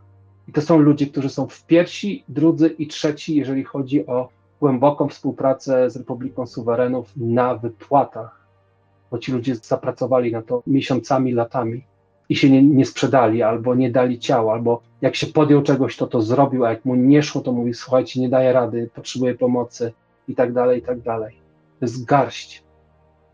I 0.48 0.52
to 0.52 0.62
są 0.62 0.78
ludzie, 0.78 1.08
którzy 1.08 1.30
są 1.30 1.48
w 1.48 1.66
pierwsi, 1.66 2.24
drudzy 2.28 2.68
i 2.68 2.88
trzeci, 2.88 3.36
jeżeli 3.36 3.64
chodzi 3.64 4.08
o 4.08 4.30
głęboką 4.60 5.10
współpracę 5.10 5.90
z 5.90 5.96
Republiką 5.96 6.48
Suwerenów 6.48 7.12
na 7.18 7.56
wypłatach, 7.56 8.45
bo 9.16 9.20
ci 9.20 9.32
ludzie 9.32 9.56
zapracowali 9.56 10.32
na 10.32 10.42
to 10.42 10.64
miesiącami, 10.68 11.34
latami 11.34 11.84
i 12.30 12.36
się 12.36 12.50
nie, 12.50 12.64
nie, 12.64 12.86
sprzedali, 12.86 13.44
albo 13.44 13.76
nie 13.76 13.92
dali 13.92 14.20
ciała, 14.20 14.54
albo 14.54 14.82
jak 15.02 15.16
się 15.16 15.28
podjął 15.28 15.62
czegoś, 15.62 15.98
to 15.98 16.08
to 16.08 16.22
zrobił, 16.22 16.66
a 16.66 16.70
jak 16.70 16.86
mu 16.86 16.96
nie 16.96 17.24
szło, 17.24 17.42
to 17.42 17.52
mówi, 17.52 17.74
słuchajcie, 17.74 18.22
nie 18.22 18.30
daje 18.30 18.54
rady, 18.54 18.90
potrzebuję 18.96 19.36
pomocy 19.36 19.94
i 20.28 20.36
tak 20.36 20.54
dalej, 20.54 20.80
i 20.80 20.82
tak 20.82 21.02
dalej. 21.02 21.36
To 21.80 21.86
jest 21.86 22.06
garść. 22.06 22.64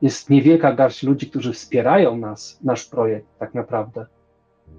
Jest 0.02 0.30
niewielka 0.30 0.74
garść 0.74 1.04
ludzi, 1.04 1.30
którzy 1.30 1.54
wspierają 1.54 2.18
nas, 2.18 2.60
nasz 2.64 2.86
projekt 2.86 3.28
tak 3.40 3.54
naprawdę. 3.54 4.06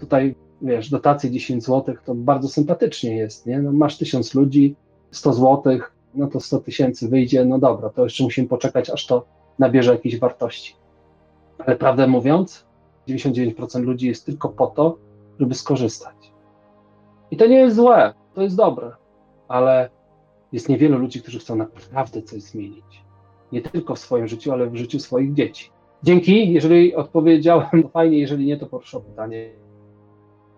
Tutaj, 0.01 0.35
wiesz, 0.63 0.91
dotacje 0.91 1.31
10 1.31 1.65
zł 1.65 1.95
to 2.05 2.15
bardzo 2.15 2.49
sympatycznie 2.49 3.17
jest, 3.17 3.47
nie? 3.47 3.59
No, 3.59 3.73
masz 3.73 3.99
tysiąc 3.99 4.35
ludzi, 4.35 4.77
100 5.11 5.33
zł, 5.33 5.79
no 6.15 6.27
to 6.27 6.41
100 6.41 6.59
tysięcy 6.59 7.09
wyjdzie, 7.09 7.45
no 7.45 7.59
dobra, 7.59 7.91
to 7.91 8.05
jeszcze 8.05 8.25
musimy 8.25 8.49
poczekać, 8.49 8.91
aż 8.91 9.07
to 9.07 9.25
nabierze 9.59 9.93
jakiejś 9.93 10.19
wartości. 10.19 10.82
Ale 11.66 11.76
prawdę 11.76 12.07
mówiąc, 12.07 12.66
99% 13.09 13.83
ludzi 13.85 14.07
jest 14.09 14.26
tylko 14.26 14.49
po 14.49 14.66
to, 14.66 14.99
żeby 15.40 15.54
skorzystać. 15.54 16.33
I 17.31 17.37
to 17.37 17.47
nie 17.47 17.57
jest 17.57 17.76
złe, 17.76 18.14
to 18.35 18.42
jest 18.42 18.57
dobre, 18.57 18.92
ale 19.49 19.90
jest 20.52 20.69
niewielu 20.69 20.99
ludzi, 20.99 21.23
którzy 21.23 21.38
chcą 21.38 21.57
naprawdę 21.57 22.23
coś 22.23 22.42
zmienić. 22.42 23.04
Nie 23.52 23.62
tylko 23.62 23.95
w 23.95 23.99
swoim 23.99 24.28
życiu, 24.28 24.52
ale 24.52 24.66
w 24.71 24.76
życiu 24.76 24.99
swoich 25.00 25.35
dzieci. 25.35 25.71
Dzięki, 26.02 26.52
jeżeli 26.52 26.95
odpowiedziałem, 26.95 27.83
to 27.83 27.88
fajnie, 27.88 28.19
jeżeli 28.19 28.47
nie, 28.47 28.57
to 28.57 28.66
proszę 28.66 28.99
o 28.99 29.00
pytanie. 29.00 29.50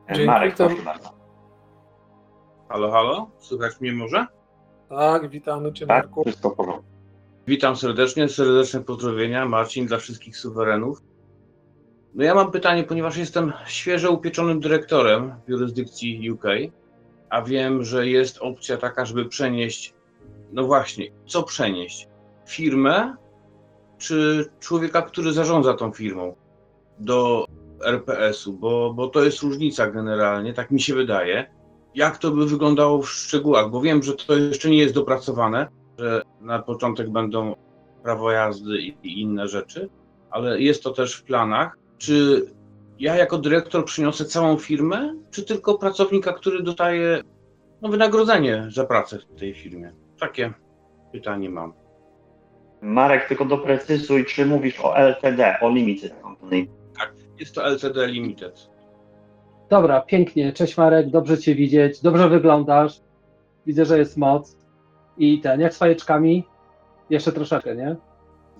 Dzięki, 0.08 0.26
Marek, 0.26 0.56
to- 0.56 0.66
proszę 0.66 0.82
bardzo. 0.82 1.08
Halo, 2.68 2.90
halo? 2.90 3.30
Słychać 3.38 3.80
mnie 3.80 3.92
może? 3.92 4.26
Tak, 4.88 5.28
witamy 5.28 5.73
Cię, 5.73 5.87
Tak, 5.87 6.04
Marku. 6.04 6.23
wszystko 6.25 6.50
w 6.50 6.54
porządku. 6.54 6.84
Witam 7.47 7.77
serdecznie, 7.77 8.29
serdeczne 8.29 8.81
pozdrowienia. 8.81 9.47
Marcin 9.47 9.87
dla 9.87 9.99
wszystkich 9.99 10.37
suwerenów. 10.37 11.03
No 12.15 12.25
ja 12.25 12.35
mam 12.35 12.51
pytanie, 12.51 12.85
ponieważ 12.85 13.17
jestem 13.17 13.53
świeżo 13.67 14.13
upieczonym 14.13 14.61
dyrektorem 14.61 15.35
w 15.47 15.51
jurysdykcji 15.51 16.31
UK, 16.31 16.45
a 17.31 17.43
wiem, 17.43 17.85
że 17.85 18.09
jest 18.09 18.39
opcja 18.39 18.77
taka, 18.77 19.05
żeby 19.05 19.25
przenieść, 19.25 19.95
no 20.53 20.65
właśnie, 20.65 21.07
co 21.27 21.43
przenieść? 21.43 22.09
Firmę 22.49 23.17
czy 23.99 24.47
człowieka, 24.61 25.03
który 25.03 25.33
zarządza 25.33 25.75
tą 25.75 25.93
firmą 25.93 26.35
do 26.99 27.47
RPS-u, 27.85 28.53
bo, 28.53 28.95
bo 28.95 29.09
to 29.09 29.25
jest 29.25 29.43
różnica 29.43 29.91
generalnie, 29.91 30.55
tak 30.55 30.71
mi 30.71 30.81
się 30.81 30.95
wydaje. 30.95 31.51
Jak 31.95 32.19
to 32.19 32.31
by 32.31 32.47
wyglądało 32.47 33.03
w 33.03 33.11
szczegółach, 33.11 33.71
bo 33.71 33.81
wiem, 33.81 34.03
że 34.03 34.15
to 34.15 34.37
jeszcze 34.37 34.71
nie 34.71 34.79
jest 34.79 34.95
dopracowane, 34.95 35.69
że 35.99 36.23
na 36.41 36.59
początek 36.59 37.11
będą 37.11 37.55
prawo 38.03 38.31
jazdy 38.31 38.79
i, 38.79 39.21
inne 39.21 39.49
rzeczy, 39.49 39.89
ale 40.31 40.61
jest 40.61 40.83
to 40.83 40.91
też 40.91 41.17
w 41.17 41.25
planach. 41.25 41.79
Czy 41.99 42.47
ja 42.99 43.17
jako 43.17 43.39
dyrektor 43.39 43.85
przyniosę 43.85 44.25
całą 44.25 44.57
firmę, 44.57 45.15
czy 45.31 45.43
tylko 45.45 45.79
pracownika, 45.79 46.33
który 46.33 46.63
dostaje 46.63 47.23
no, 47.83 47.89
wynagrodzenie 47.89 48.69
za 48.71 48.85
pracę 48.85 49.19
w 49.19 49.39
tej 49.41 49.55
firmie? 49.55 49.93
Takie 50.21 50.53
pytanie 51.13 51.51
mam. 51.51 51.73
Marek, 52.81 53.29
tylko 53.29 53.45
doprecyzuj, 53.45 54.25
czy 54.25 54.47
mówisz 54.47 54.81
o 54.81 54.97
LTD, 54.97 55.57
o 55.61 55.71
Limited 55.71 56.15
Company. 56.23 56.67
Jest 57.41 57.55
to 57.55 57.67
LTD 57.67 58.07
Limited. 58.07 58.71
Dobra, 59.71 60.01
pięknie. 60.01 60.53
Cześć 60.53 60.77
Marek, 60.77 61.11
dobrze 61.11 61.39
Cię 61.39 61.55
widzieć, 61.55 62.03
dobrze 62.03 62.29
wyglądasz. 62.29 63.01
Widzę, 63.67 63.85
że 63.85 63.99
jest 63.99 64.17
moc. 64.17 64.63
I 65.18 65.40
ten, 65.40 65.61
jak 65.61 65.75
z 65.75 65.78
fajeczkami? 65.78 66.44
Jeszcze 67.11 67.33
troszeczkę, 67.33 67.76
nie? 67.76 67.97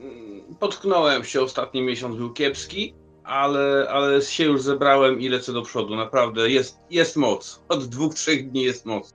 Mm, 0.01 0.45
Potknąłem 0.61 1.25
się, 1.25 1.43
ostatni 1.43 1.83
miesiąc 1.83 2.17
był 2.17 2.33
kiepski, 2.33 2.95
ale, 3.25 3.87
ale 3.91 4.23
się 4.23 4.45
już 4.45 4.63
zebrałem 4.63 5.21
i 5.21 5.29
lecę 5.29 5.53
do 5.53 5.63
przodu. 5.63 5.97
Naprawdę 5.97 6.51
jest, 6.51 6.81
jest 6.91 7.17
moc. 7.17 7.65
Od 7.69 7.85
dwóch, 7.85 8.15
trzech 8.15 8.51
dni 8.51 8.63
jest 8.63 8.87
moc. 8.87 9.15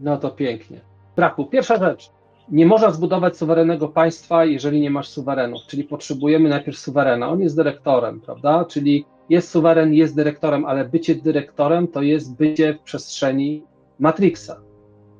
No 0.00 0.16
to 0.16 0.30
pięknie. 0.30 0.80
Braku, 1.16 1.46
pierwsza 1.46 1.78
rzecz. 1.78 2.10
Nie 2.48 2.66
można 2.66 2.90
zbudować 2.90 3.36
suwerennego 3.36 3.88
państwa, 3.88 4.44
jeżeli 4.44 4.80
nie 4.80 4.90
masz 4.90 5.08
suwerenów, 5.08 5.62
czyli 5.66 5.84
potrzebujemy 5.84 6.48
najpierw 6.48 6.78
suwerena. 6.78 7.28
On 7.28 7.40
jest 7.40 7.56
dyrektorem, 7.56 8.20
prawda? 8.20 8.64
Czyli 8.64 9.04
jest 9.28 9.50
suweren, 9.50 9.94
jest 9.94 10.16
dyrektorem, 10.16 10.64
ale 10.64 10.84
bycie 10.84 11.14
dyrektorem 11.14 11.88
to 11.88 12.02
jest 12.02 12.36
bycie 12.36 12.74
w 12.74 12.80
przestrzeni 12.80 13.62
Matrixa. 13.98 14.60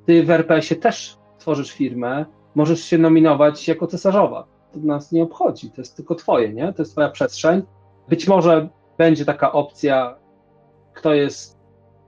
Ty 0.07 0.25
w 0.25 0.31
RPS-ie 0.31 0.81
też 0.81 1.19
tworzysz 1.39 1.73
firmę, 1.73 2.27
możesz 2.55 2.85
się 2.85 2.99
nominować 2.99 3.69
jako 3.69 3.87
cesarzowa. 3.87 4.47
To 4.73 4.79
nas 4.79 5.13
nie 5.13 5.23
obchodzi, 5.23 5.71
to 5.71 5.81
jest 5.81 5.97
tylko 5.97 6.15
twoje, 6.15 6.53
nie? 6.53 6.73
To 6.73 6.83
jest 6.83 6.93
twoja 6.93 7.11
przestrzeń. 7.11 7.63
Być 8.09 8.29
może 8.29 8.69
będzie 8.99 9.25
taka 9.25 9.53
opcja, 9.53 10.17
kto 10.95 11.15
jest. 11.15 11.57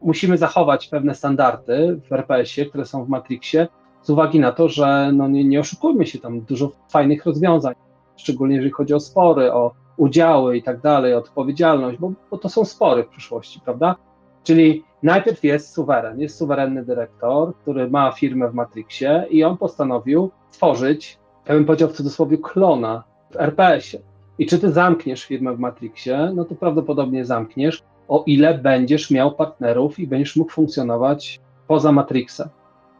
Musimy 0.02 0.38
zachować 0.38 0.88
pewne 0.88 1.14
standardy 1.14 2.00
w 2.08 2.12
RPS-ie, 2.12 2.68
które 2.68 2.86
są 2.86 3.04
w 3.04 3.08
Matrixie, 3.08 3.66
z 4.02 4.10
uwagi 4.10 4.40
na 4.40 4.52
to, 4.52 4.68
że 4.68 5.10
no 5.12 5.28
nie, 5.28 5.44
nie 5.44 5.60
oszukujmy 5.60 6.06
się, 6.06 6.18
tam 6.18 6.40
dużo 6.40 6.72
fajnych 6.90 7.26
rozwiązań, 7.26 7.74
szczególnie 8.16 8.54
jeżeli 8.54 8.72
chodzi 8.72 8.94
o 8.94 9.00
spory, 9.00 9.52
o 9.52 9.74
udziały 9.96 10.56
i 10.56 10.62
tak 10.62 10.80
dalej, 10.80 11.14
odpowiedzialność, 11.14 11.98
bo, 11.98 12.12
bo 12.30 12.38
to 12.38 12.48
są 12.48 12.64
spory 12.64 13.04
w 13.04 13.08
przyszłości, 13.08 13.60
prawda? 13.64 13.96
Czyli 14.44 14.84
najpierw 15.02 15.44
jest 15.44 15.72
suweren, 15.72 16.20
jest 16.20 16.38
suwerenny 16.38 16.84
dyrektor, 16.84 17.56
który 17.56 17.90
ma 17.90 18.12
firmę 18.12 18.48
w 18.48 18.54
Matrixie 18.54 19.26
i 19.30 19.44
on 19.44 19.56
postanowił 19.56 20.30
tworzyć, 20.50 21.18
ja 21.48 21.54
bym 21.54 21.64
powiedział 21.64 21.88
w 21.88 21.92
cudzysłowie, 21.92 22.38
klona 22.38 23.04
w 23.30 23.36
RPS-ie. 23.36 24.02
I 24.38 24.46
czy 24.46 24.58
ty 24.58 24.72
zamkniesz 24.72 25.24
firmę 25.24 25.56
w 25.56 25.58
Matrixie, 25.58 26.32
no 26.34 26.44
to 26.44 26.54
prawdopodobnie 26.54 27.24
zamkniesz, 27.24 27.82
o 28.08 28.24
ile 28.26 28.58
będziesz 28.58 29.10
miał 29.10 29.34
partnerów 29.34 29.98
i 29.98 30.06
będziesz 30.06 30.36
mógł 30.36 30.52
funkcjonować 30.52 31.40
poza 31.66 31.92
Matrixem. 31.92 32.48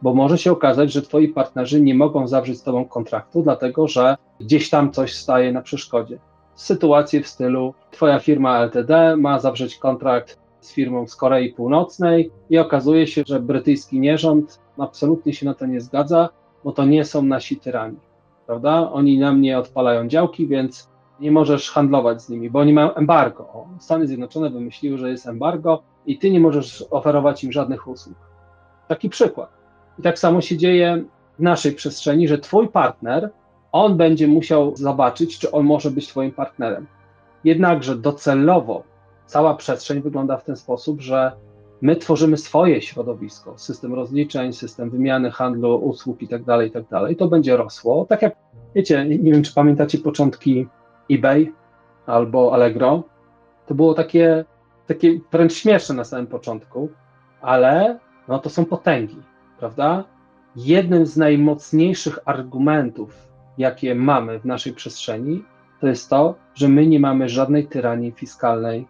Bo 0.01 0.13
może 0.13 0.37
się 0.37 0.51
okazać, 0.51 0.91
że 0.91 1.01
twoi 1.01 1.27
partnerzy 1.27 1.81
nie 1.81 1.95
mogą 1.95 2.27
zawrzeć 2.27 2.57
z 2.57 2.63
tobą 2.63 2.85
kontraktu, 2.85 3.41
dlatego 3.41 3.87
że 3.87 4.17
gdzieś 4.39 4.69
tam 4.69 4.91
coś 4.91 5.15
staje 5.15 5.51
na 5.51 5.61
przeszkodzie. 5.61 6.19
Sytuacje 6.55 7.23
w 7.23 7.27
stylu 7.27 7.73
twoja 7.91 8.19
firma 8.19 8.59
LTD 8.59 9.15
ma 9.17 9.39
zawrzeć 9.39 9.77
kontrakt 9.77 10.39
z 10.61 10.73
firmą 10.73 11.07
z 11.07 11.15
Korei 11.15 11.53
Północnej 11.53 12.31
i 12.49 12.57
okazuje 12.57 13.07
się, 13.07 13.23
że 13.27 13.39
brytyjski 13.39 13.99
nierząd 13.99 14.59
absolutnie 14.77 15.33
się 15.33 15.45
na 15.45 15.53
to 15.53 15.65
nie 15.65 15.81
zgadza, 15.81 16.29
bo 16.63 16.71
to 16.71 16.85
nie 16.85 17.05
są 17.05 17.21
nasi 17.21 17.57
tyrani, 17.57 17.97
prawda? 18.45 18.91
Oni 18.91 19.19
nam 19.19 19.41
nie 19.41 19.57
odpalają 19.57 20.07
działki, 20.07 20.47
więc 20.47 20.89
nie 21.19 21.31
możesz 21.31 21.71
handlować 21.71 22.21
z 22.21 22.29
nimi, 22.29 22.49
bo 22.49 22.59
oni 22.59 22.73
mają 22.73 22.93
embargo. 22.93 23.43
O, 23.43 23.67
Stany 23.79 24.07
Zjednoczone 24.07 24.49
wymyśliły, 24.49 24.97
że 24.97 25.09
jest 25.09 25.27
embargo 25.27 25.83
i 26.05 26.17
ty 26.17 26.31
nie 26.31 26.39
możesz 26.39 26.85
oferować 26.91 27.43
im 27.43 27.51
żadnych 27.51 27.87
usług. 27.87 28.15
Taki 28.87 29.09
przykład. 29.09 29.49
I 29.99 30.01
tak 30.01 30.19
samo 30.19 30.41
się 30.41 30.57
dzieje 30.57 31.03
w 31.39 31.41
naszej 31.41 31.71
przestrzeni, 31.71 32.27
że 32.27 32.37
twój 32.37 32.67
partner, 32.67 33.29
on 33.71 33.97
będzie 33.97 34.27
musiał 34.27 34.75
zobaczyć, 34.75 35.39
czy 35.39 35.51
on 35.51 35.65
może 35.65 35.91
być 35.91 36.07
twoim 36.07 36.31
partnerem. 36.31 36.87
Jednakże 37.43 37.95
docelowo 37.95 38.83
cała 39.29 39.55
przestrzeń 39.55 40.01
wygląda 40.01 40.37
w 40.37 40.43
ten 40.43 40.55
sposób, 40.55 41.01
że 41.01 41.31
my 41.81 41.95
tworzymy 41.95 42.37
swoje 42.37 42.81
środowisko, 42.81 43.57
system 43.57 43.93
rozliczeń, 43.93 44.53
system 44.53 44.89
wymiany, 44.89 45.31
handlu, 45.31 45.75
usług 45.75 46.21
itd., 46.21 46.63
itd. 46.63 47.11
I 47.11 47.15
to 47.15 47.27
będzie 47.27 47.57
rosło. 47.57 48.05
Tak 48.05 48.21
jak, 48.21 48.35
wiecie, 48.75 49.05
nie 49.05 49.31
wiem, 49.31 49.43
czy 49.43 49.53
pamiętacie 49.53 49.97
początki 49.97 50.67
eBay 51.11 51.53
albo 52.05 52.53
Allegro. 52.53 53.03
To 53.67 53.75
było 53.75 53.93
takie, 53.93 54.45
takie 54.87 55.19
wręcz 55.31 55.53
śmieszne 55.53 55.95
na 55.95 56.03
samym 56.03 56.27
początku, 56.27 56.89
ale 57.41 57.99
no 58.27 58.39
to 58.39 58.49
są 58.49 58.65
potęgi, 58.65 59.21
prawda? 59.59 60.03
Jednym 60.55 61.05
z 61.05 61.17
najmocniejszych 61.17 62.19
argumentów, 62.25 63.27
jakie 63.57 63.95
mamy 63.95 64.39
w 64.39 64.45
naszej 64.45 64.73
przestrzeni, 64.73 65.43
to 65.81 65.87
jest 65.87 66.09
to, 66.09 66.35
że 66.53 66.67
my 66.67 66.87
nie 66.87 66.99
mamy 66.99 67.29
żadnej 67.29 67.67
tyranii 67.67 68.11
fiskalnej 68.11 68.87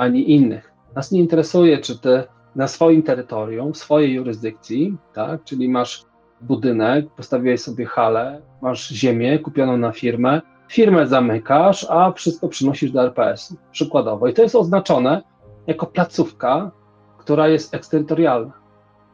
ani 0.00 0.30
innych. 0.30 0.72
Nas 0.94 1.12
nie 1.12 1.20
interesuje, 1.20 1.78
czy 1.78 1.98
ty 1.98 2.22
na 2.56 2.68
swoim 2.68 3.02
terytorium, 3.02 3.72
w 3.72 3.76
swojej 3.76 4.12
jurysdykcji, 4.12 4.96
tak, 5.14 5.44
czyli 5.44 5.68
masz 5.68 6.04
budynek, 6.40 7.10
postawiłeś 7.16 7.60
sobie 7.60 7.86
halę, 7.86 8.42
masz 8.62 8.88
ziemię 8.88 9.38
kupioną 9.38 9.76
na 9.76 9.92
firmę, 9.92 10.40
firmę 10.68 11.06
zamykasz, 11.06 11.86
a 11.90 12.12
wszystko 12.12 12.48
przynosisz 12.48 12.90
do 12.90 13.02
RPS, 13.02 13.56
przykładowo. 13.72 14.28
I 14.28 14.34
to 14.34 14.42
jest 14.42 14.54
oznaczone 14.54 15.22
jako 15.66 15.86
placówka, 15.86 16.70
która 17.18 17.48
jest 17.48 17.74
eksterytorialna. 17.74 18.52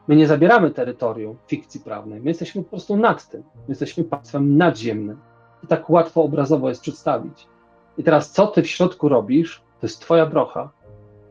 My 0.07 0.15
nie 0.15 0.27
zabieramy 0.27 0.71
terytorium 0.71 1.37
fikcji 1.47 1.79
prawnej, 1.79 2.21
my 2.21 2.27
jesteśmy 2.27 2.63
po 2.63 2.69
prostu 2.69 2.97
nad 2.97 3.29
tym. 3.29 3.43
My 3.55 3.69
jesteśmy 3.69 4.03
państwem 4.03 4.57
nadziemnym. 4.57 5.17
I 5.63 5.67
tak 5.67 5.89
łatwo 5.89 6.23
obrazowo 6.23 6.69
jest 6.69 6.81
przedstawić. 6.81 7.47
I 7.97 8.03
teraz, 8.03 8.31
co 8.31 8.47
ty 8.47 8.63
w 8.63 8.67
środku 8.67 9.09
robisz, 9.09 9.61
to 9.79 9.87
jest 9.87 10.01
twoja 10.01 10.25
brocha, 10.25 10.69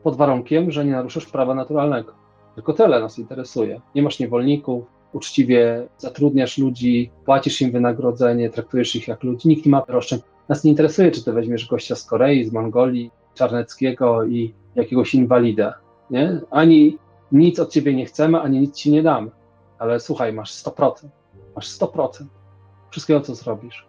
pod 0.03 0.17
warunkiem, 0.17 0.71
że 0.71 0.85
nie 0.85 0.91
naruszasz 0.91 1.25
prawa 1.25 1.55
naturalnego. 1.55 2.13
Tylko 2.55 2.73
tyle 2.73 2.99
nas 2.99 3.19
interesuje. 3.19 3.81
Nie 3.95 4.01
masz 4.01 4.19
niewolników, 4.19 4.85
uczciwie 5.13 5.87
zatrudniasz 5.97 6.57
ludzi, 6.57 7.11
płacisz 7.25 7.61
im 7.61 7.71
wynagrodzenie, 7.71 8.49
traktujesz 8.49 8.95
ich 8.95 9.07
jak 9.07 9.23
ludzi, 9.23 9.47
nikt 9.47 9.65
nie 9.65 9.71
ma 9.71 9.83
roszczeń. 9.87 10.19
Nas 10.49 10.63
nie 10.63 10.71
interesuje, 10.71 11.11
czy 11.11 11.23
ty 11.23 11.33
weźmiesz 11.33 11.67
gościa 11.67 11.95
z 11.95 12.05
Korei, 12.05 12.45
z 12.45 12.53
Mongolii, 12.53 13.11
Czarneckiego 13.33 14.25
i 14.25 14.53
jakiegoś 14.75 15.15
inwalida. 15.15 15.73
Nie? 16.09 16.41
Ani 16.51 16.97
nic 17.31 17.59
od 17.59 17.71
ciebie 17.71 17.93
nie 17.93 18.05
chcemy, 18.05 18.39
ani 18.39 18.59
nic 18.59 18.75
ci 18.75 18.91
nie 18.91 19.03
damy. 19.03 19.31
Ale 19.79 19.99
słuchaj, 19.99 20.33
masz 20.33 20.51
100%. 20.51 21.07
Masz 21.55 21.69
100% 21.69 22.25
wszystkiego, 22.91 23.21
co 23.21 23.35
zrobisz. 23.35 23.87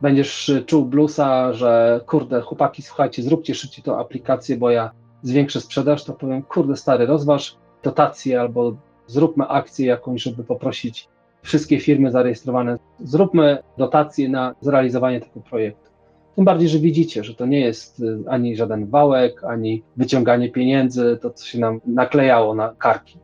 Będziesz 0.00 0.52
czuł 0.66 0.84
blusa, 0.84 1.52
że 1.52 2.00
kurde, 2.06 2.40
chłopaki, 2.40 2.82
słuchajcie, 2.82 3.22
zróbcie 3.22 3.54
szybciej 3.54 3.84
tą 3.84 3.98
aplikację, 3.98 4.56
bo 4.56 4.70
ja 4.70 4.90
zwiększę 5.22 5.60
sprzedaż, 5.60 6.04
to 6.04 6.12
powiem, 6.12 6.42
kurde, 6.42 6.76
stary, 6.76 7.06
rozważ 7.06 7.56
dotację 7.82 8.40
albo 8.40 8.76
zróbmy 9.06 9.48
akcję 9.48 9.86
jakąś, 9.86 10.22
żeby 10.22 10.44
poprosić 10.44 11.08
wszystkie 11.42 11.80
firmy 11.80 12.10
zarejestrowane, 12.10 12.78
zróbmy 13.00 13.58
dotację 13.78 14.28
na 14.28 14.54
zrealizowanie 14.60 15.20
tego 15.20 15.40
projektu. 15.40 15.90
Tym 16.36 16.44
bardziej, 16.44 16.68
że 16.68 16.78
widzicie, 16.78 17.24
że 17.24 17.34
to 17.34 17.46
nie 17.46 17.60
jest 17.60 18.00
y, 18.00 18.18
ani 18.28 18.56
żaden 18.56 18.86
wałek, 18.86 19.44
ani 19.44 19.82
wyciąganie 19.96 20.50
pieniędzy, 20.50 21.18
to 21.22 21.30
co 21.30 21.46
się 21.46 21.58
nam 21.58 21.80
naklejało 21.86 22.54
na 22.54 22.74
karki. 22.78 23.18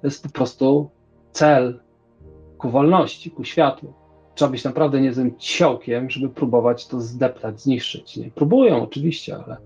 To 0.00 0.06
jest 0.06 0.22
po 0.22 0.28
prostu 0.28 0.90
cel 1.32 1.80
ku 2.58 2.70
wolności, 2.70 3.30
ku 3.30 3.44
światłu. 3.44 3.92
Trzeba 4.34 4.50
być 4.50 4.64
naprawdę 4.64 5.00
niezłym 5.00 5.38
ciołkiem, 5.38 6.10
żeby 6.10 6.28
próbować 6.28 6.86
to 6.86 7.00
zdeptać, 7.00 7.60
zniszczyć. 7.60 8.16
Nie? 8.16 8.30
Próbują 8.30 8.82
oczywiście, 8.82 9.36
ale. 9.46 9.56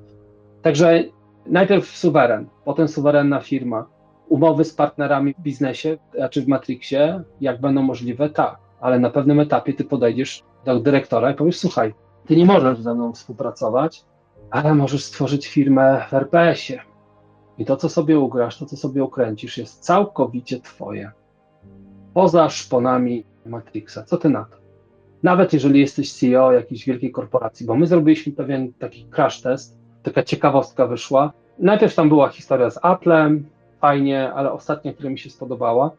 Także 0.62 1.04
najpierw 1.49 1.97
suweren, 1.97 2.47
potem 2.64 2.88
suwerenna 2.88 3.40
firma, 3.40 3.87
umowy 4.28 4.64
z 4.64 4.75
partnerami 4.75 5.35
w 5.35 5.40
biznesie, 5.40 5.99
czy 6.31 6.43
w 6.43 6.49
Matrixie, 6.49 7.23
jak 7.40 7.61
będą 7.61 7.83
możliwe, 7.83 8.31
tak, 8.31 8.59
ale 8.81 8.99
na 8.99 9.11
pewnym 9.11 9.40
etapie 9.40 9.73
ty 9.73 9.85
podejdziesz 9.85 10.43
do 10.64 10.81
dyrektora 10.81 11.31
i 11.31 11.35
powiesz, 11.35 11.59
słuchaj, 11.59 11.95
ty 12.26 12.37
nie 12.37 12.47
możesz 12.47 12.81
ze 12.81 12.95
mną 12.95 13.12
współpracować, 13.12 14.05
ale 14.50 14.75
możesz 14.75 15.05
stworzyć 15.05 15.49
firmę 15.49 16.05
w 16.11 16.14
RPS-ie. 16.14 16.81
I 17.59 17.64
to, 17.64 17.76
co 17.76 17.88
sobie 17.88 18.19
ugrasz, 18.19 18.59
to, 18.59 18.67
co 18.67 18.76
sobie 18.76 19.05
ukręcisz, 19.05 19.59
jest 19.59 19.85
całkowicie 19.85 20.61
twoje. 20.61 21.12
Poza 22.14 22.49
szponami 22.49 23.25
Matrixa. 23.47 24.02
Co 24.07 24.17
ty 24.17 24.31
na 24.31 24.45
to? 24.45 24.57
Nawet 25.23 25.52
jeżeli 25.52 25.80
jesteś 25.80 26.13
CEO 26.13 26.52
jakiejś 26.52 26.87
wielkiej 26.87 27.13
korporacji, 27.13 27.67
bo 27.67 27.76
my 27.76 27.87
zrobiliśmy 27.87 28.32
pewien 28.32 28.73
taki 28.73 29.06
crash 29.11 29.41
test, 29.41 29.77
taka 30.02 30.23
ciekawostka 30.23 30.87
wyszła. 30.87 31.32
Najpierw 31.58 31.95
tam 31.95 32.08
była 32.08 32.28
historia 32.28 32.71
z 32.71 32.78
Applem, 32.82 33.47
fajnie, 33.80 34.32
ale 34.32 34.52
ostatnia, 34.52 34.93
która 34.93 35.11
mi 35.11 35.19
się 35.19 35.30
spodobała, 35.30 35.91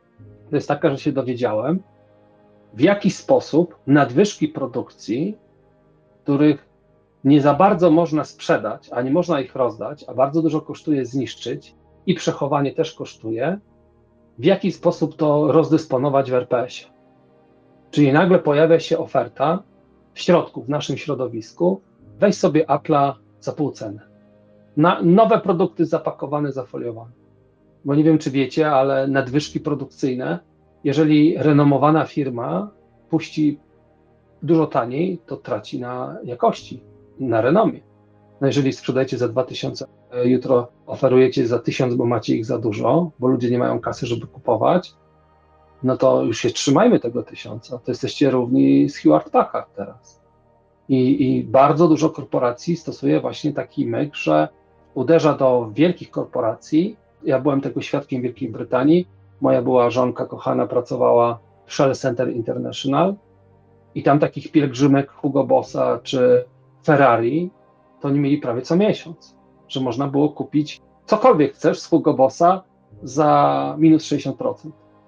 to 0.50 0.56
jest 0.56 0.68
taka, 0.68 0.90
że 0.90 0.98
się 0.98 1.12
dowiedziałem, 1.12 1.80
w 2.74 2.82
jaki 2.82 3.12
sposób 3.12 3.76
nadwyżki 3.88 4.48
produkcji, 4.48 5.38
których 6.24 6.70
nie 7.24 7.42
za 7.42 7.54
bardzo 7.54 7.92
można 7.92 8.24
sprzedać, 8.24 8.90
a 8.92 9.02
nie 9.02 9.12
można 9.12 9.42
ich 9.42 9.56
rozdać, 9.56 10.06
a 10.08 10.14
bardzo 10.14 10.42
dużo 10.42 10.62
kosztuje 10.62 11.06
zniszczyć 11.06 11.76
i 12.06 12.14
przechowanie 12.14 12.72
też 12.72 12.94
kosztuje, 12.94 13.60
w 14.40 14.46
jaki 14.46 14.72
sposób 14.72 15.16
to 15.16 15.52
rozdysponować 15.52 16.32
w 16.32 16.34
RPS-ie. 16.34 16.92
Czyli 17.92 18.14
nagle 18.14 18.40
pojawia 18.40 18.80
się 18.80 18.98
oferta 18.98 19.64
w 20.14 20.20
środku, 20.20 20.64
w 20.64 20.70
naszym 20.70 20.98
środowisku, 20.98 21.82
weź 22.20 22.36
sobie 22.36 22.66
Apple'a 22.66 23.14
za 23.42 23.52
pół 23.52 23.72
ceny. 23.72 24.00
Na 24.78 25.02
nowe 25.02 25.40
produkty 25.40 25.86
zapakowane, 25.86 26.52
zafoliowane 26.52 27.20
bo 27.86 27.96
nie 27.96 28.04
wiem, 28.04 28.18
czy 28.18 28.32
wiecie, 28.32 28.72
ale 28.72 29.08
nadwyżki 29.08 29.60
produkcyjne, 29.60 30.40
jeżeli 30.84 31.38
renomowana 31.38 32.06
firma 32.06 32.72
puści 33.10 33.60
dużo 34.44 34.68
taniej, 34.68 35.20
to 35.26 35.38
traci 35.38 35.80
na 35.80 36.18
jakości, 36.24 36.84
na 37.20 37.42
renomie. 37.42 37.80
No 38.42 38.48
jeżeli 38.48 38.74
sprzedajecie 38.74 39.18
za 39.18 39.28
2000, 39.28 39.86
e, 40.12 40.28
jutro 40.30 40.68
oferujecie 40.86 41.48
za 41.48 41.60
1000, 41.60 41.96
bo 41.96 42.06
macie 42.06 42.36
ich 42.36 42.46
za 42.46 42.58
dużo, 42.58 43.12
bo 43.20 43.28
ludzie 43.28 43.52
nie 43.52 43.60
mają 43.60 43.80
kasy, 43.80 44.06
żeby 44.08 44.28
kupować, 44.28 44.96
no 45.84 45.98
to 45.98 46.24
już 46.24 46.40
się 46.40 46.50
trzymajmy 46.50 47.00
tego 47.00 47.24
tysiąca. 47.24 47.78
To 47.78 47.92
jesteście 47.92 48.30
równi 48.32 48.90
z 48.90 48.98
Heward 48.98 49.30
Packard 49.30 49.76
teraz. 49.76 50.19
I, 50.90 51.28
I 51.28 51.44
bardzo 51.44 51.88
dużo 51.88 52.10
korporacji 52.10 52.76
stosuje 52.76 53.22
właśnie 53.22 53.54
taki 53.54 53.88
myk, 53.88 54.16
że 54.16 54.48
uderza 54.94 55.34
do 55.34 55.70
wielkich 55.74 56.12
korporacji, 56.12 56.98
ja 57.24 57.40
byłem 57.40 57.62
tego 57.62 57.82
świadkiem 57.82 58.22
w 58.22 58.24
Wielkiej 58.24 58.50
Brytanii. 58.50 59.08
Moja 59.42 59.62
była 59.62 59.90
żonka 59.90 60.26
kochana 60.26 60.68
pracowała 60.68 61.40
w 61.66 61.74
Shell 61.74 61.96
Center 61.96 62.36
International 62.36 63.16
i 63.96 64.04
tam 64.04 64.20
takich 64.20 64.52
pielgrzymek 64.52 65.12
Hugo 65.12 65.44
Bossa 65.44 66.00
czy 66.04 66.46
Ferrari 66.86 67.50
to 68.02 68.08
oni 68.08 68.20
mieli 68.20 68.38
prawie 68.38 68.62
co 68.62 68.76
miesiąc, 68.76 69.36
że 69.68 69.82
można 69.82 70.08
było 70.08 70.30
kupić 70.30 70.82
cokolwiek 71.06 71.54
chcesz 71.54 71.80
z 71.80 71.88
Hugo 71.88 72.14
Bossa 72.14 72.64
za 73.04 73.76
minus 73.78 74.04
60%. 74.04 74.54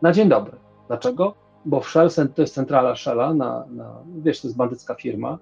Na 0.02 0.12
dzień 0.12 0.30
dobry. 0.30 0.58
Dlaczego? 0.88 1.34
Bo 1.66 1.82
w 1.82 1.90
Shell 1.90 2.10
to 2.36 2.42
jest 2.42 2.54
centrala 2.54 2.96
Shella, 2.96 3.34
na, 3.34 3.66
na, 3.70 3.96
wiesz, 4.24 4.42
to 4.42 4.48
jest 4.48 4.58
bandycka 4.58 4.96
firma 4.96 5.38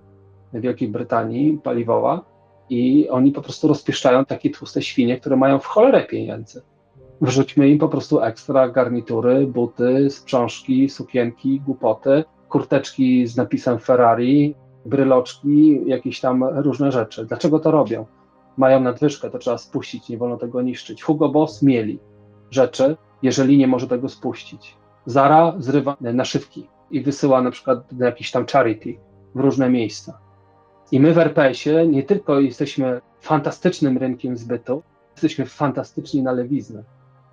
Wielkiej 0.53 0.87
Brytanii, 0.87 1.59
paliwowa, 1.63 2.25
i 2.69 3.09
oni 3.09 3.31
po 3.31 3.41
prostu 3.41 3.67
rozpieszczają 3.67 4.25
takie 4.25 4.49
tłuste 4.49 4.81
świnie, 4.81 5.19
które 5.19 5.35
mają 5.37 5.59
w 5.59 5.65
cholerę 5.65 6.05
pieniędzy. 6.05 6.61
Wrzućmy 7.21 7.69
im 7.69 7.77
po 7.77 7.89
prostu 7.89 8.21
ekstra 8.21 8.69
garnitury, 8.69 9.47
buty, 9.47 10.09
sprzążki, 10.09 10.89
sukienki, 10.89 11.61
głupoty, 11.61 12.23
kurteczki 12.49 13.27
z 13.27 13.37
napisem 13.37 13.79
Ferrari, 13.79 14.55
bryloczki, 14.85 15.81
jakieś 15.85 16.19
tam 16.19 16.43
różne 16.43 16.91
rzeczy. 16.91 17.25
Dlaczego 17.25 17.59
to 17.59 17.71
robią? 17.71 18.05
Mają 18.57 18.79
nadwyżkę, 18.79 19.29
to 19.29 19.37
trzeba 19.37 19.57
spuścić, 19.57 20.09
nie 20.09 20.17
wolno 20.17 20.37
tego 20.37 20.61
niszczyć. 20.61 21.03
Hugo 21.03 21.29
Boss 21.29 21.63
mieli 21.63 21.99
rzeczy, 22.51 22.97
jeżeli 23.21 23.57
nie 23.57 23.67
może 23.67 23.87
tego 23.87 24.09
spuścić. 24.09 24.77
Zara 25.05 25.53
zrywa 25.57 25.97
naszywki 26.01 26.67
i 26.91 27.01
wysyła 27.01 27.41
na 27.41 27.51
przykład 27.51 27.91
na 27.91 28.05
jakiś 28.05 28.31
tam 28.31 28.45
charity 28.45 28.97
w 29.35 29.39
różne 29.39 29.69
miejsca. 29.69 30.19
I 30.91 30.99
my 30.99 31.13
w 31.13 31.17
RPS-ie 31.17 31.87
nie 31.87 32.03
tylko 32.03 32.39
jesteśmy 32.39 33.01
fantastycznym 33.21 33.97
rynkiem 33.97 34.37
zbytu, 34.37 34.83
jesteśmy 35.11 35.45
fantastyczni 35.45 36.23
na 36.23 36.31
lewiznę. 36.31 36.83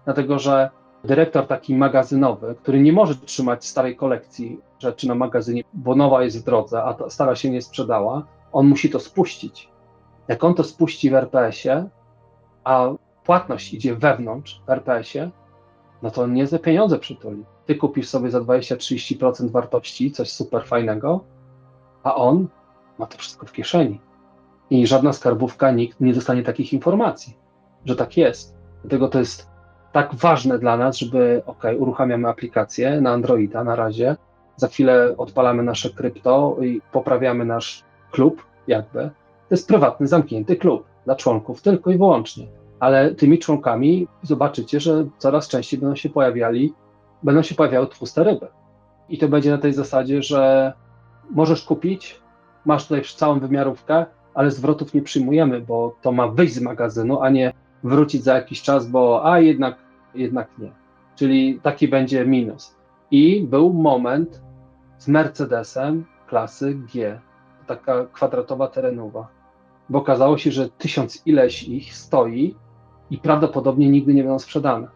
Dlatego, 0.04 0.38
że 0.38 0.70
dyrektor 1.04 1.46
taki 1.46 1.74
magazynowy, 1.74 2.54
który 2.62 2.80
nie 2.80 2.92
może 2.92 3.14
trzymać 3.14 3.64
starej 3.64 3.96
kolekcji 3.96 4.60
rzeczy 4.78 5.08
na 5.08 5.14
magazynie, 5.14 5.62
bo 5.74 5.94
nowa 5.94 6.22
jest 6.22 6.40
w 6.40 6.44
drodze, 6.44 6.82
a 6.82 6.94
ta 6.94 7.10
stara 7.10 7.36
się 7.36 7.50
nie 7.50 7.62
sprzedała, 7.62 8.26
on 8.52 8.66
musi 8.66 8.90
to 8.90 9.00
spuścić. 9.00 9.68
Jak 10.28 10.44
on 10.44 10.54
to 10.54 10.64
spuści 10.64 11.10
w 11.10 11.14
RPS-ie, 11.14 11.88
a 12.64 12.90
płatność 13.24 13.74
idzie 13.74 13.94
wewnątrz 13.94 14.62
w 14.66 14.70
RPS-ie, 14.70 15.30
no 16.02 16.10
to 16.10 16.22
on 16.22 16.32
nie 16.32 16.46
za 16.46 16.58
pieniądze 16.58 16.98
przytuli. 16.98 17.44
Ty 17.66 17.74
kupisz 17.74 18.08
sobie 18.08 18.30
za 18.30 18.40
20-30% 18.40 19.50
wartości 19.50 20.10
coś 20.10 20.32
super 20.32 20.64
fajnego, 20.64 21.24
a 22.02 22.14
on 22.14 22.48
ma 22.98 23.06
to 23.06 23.18
wszystko 23.18 23.46
w 23.46 23.52
kieszeni. 23.52 24.00
I 24.70 24.86
żadna 24.86 25.12
skarbówka, 25.12 25.70
nikt 25.70 26.00
nie 26.00 26.14
dostanie 26.14 26.42
takich 26.42 26.72
informacji, 26.72 27.36
że 27.84 27.96
tak 27.96 28.16
jest. 28.16 28.56
Dlatego 28.82 29.08
to 29.08 29.18
jest 29.18 29.48
tak 29.92 30.14
ważne 30.14 30.58
dla 30.58 30.76
nas, 30.76 30.98
żeby, 30.98 31.42
ok, 31.46 31.62
uruchamiamy 31.78 32.28
aplikację 32.28 33.00
na 33.00 33.10
Androida 33.10 33.64
na 33.64 33.76
razie, 33.76 34.16
za 34.56 34.68
chwilę 34.68 35.14
odpalamy 35.18 35.62
nasze 35.62 35.90
krypto 35.90 36.56
i 36.62 36.80
poprawiamy 36.92 37.44
nasz 37.44 37.84
klub, 38.10 38.42
jakby. 38.68 39.00
To 39.48 39.54
jest 39.54 39.68
prywatny, 39.68 40.06
zamknięty 40.06 40.56
klub 40.56 40.84
dla 41.04 41.16
członków, 41.16 41.62
tylko 41.62 41.90
i 41.90 41.98
wyłącznie. 41.98 42.46
Ale 42.80 43.14
tymi 43.14 43.38
członkami 43.38 44.08
zobaczycie, 44.22 44.80
że 44.80 45.06
coraz 45.18 45.48
częściej 45.48 45.80
będą 45.80 45.96
się 45.96 46.08
pojawiali, 46.08 46.74
będą 47.22 47.42
się 47.42 47.54
pojawiały 47.54 47.86
tłuste 47.86 48.24
ryby. 48.24 48.46
I 49.08 49.18
to 49.18 49.28
będzie 49.28 49.50
na 49.50 49.58
tej 49.58 49.72
zasadzie, 49.72 50.22
że 50.22 50.72
możesz 51.30 51.64
kupić, 51.64 52.20
masz 52.66 52.88
tutaj 52.88 53.02
całą 53.16 53.40
wymiarówkę, 53.40 54.06
ale 54.34 54.50
zwrotów 54.50 54.94
nie 54.94 55.02
przyjmujemy, 55.02 55.60
bo 55.60 55.96
to 56.02 56.12
ma 56.12 56.28
wyjść 56.28 56.54
z 56.54 56.60
magazynu, 56.60 57.20
a 57.20 57.30
nie 57.30 57.52
wrócić 57.84 58.24
za 58.24 58.34
jakiś 58.34 58.62
czas, 58.62 58.86
bo 58.88 59.32
a 59.32 59.40
jednak, 59.40 59.76
jednak 60.14 60.48
nie. 60.58 60.72
Czyli 61.16 61.60
taki 61.62 61.88
będzie 61.88 62.26
minus. 62.26 62.76
I 63.10 63.42
był 63.42 63.72
moment 63.72 64.42
z 64.98 65.08
Mercedesem 65.08 66.04
klasy 66.26 66.74
G, 66.74 67.20
taka 67.66 68.06
kwadratowa 68.12 68.68
terenowa, 68.68 69.28
bo 69.88 69.98
okazało 69.98 70.38
się, 70.38 70.50
że 70.50 70.68
tysiąc 70.68 71.22
ileś 71.26 71.62
ich 71.62 71.94
stoi 71.94 72.54
i 73.10 73.18
prawdopodobnie 73.18 73.90
nigdy 73.90 74.14
nie 74.14 74.22
będą 74.22 74.38
sprzedane. 74.38 74.88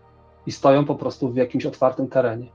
I 0.46 0.52
stoją 0.52 0.84
po 0.84 0.94
prostu 0.94 1.28
w 1.28 1.36
jakimś 1.36 1.66
otwartym 1.66 2.08
terenie. 2.08 2.46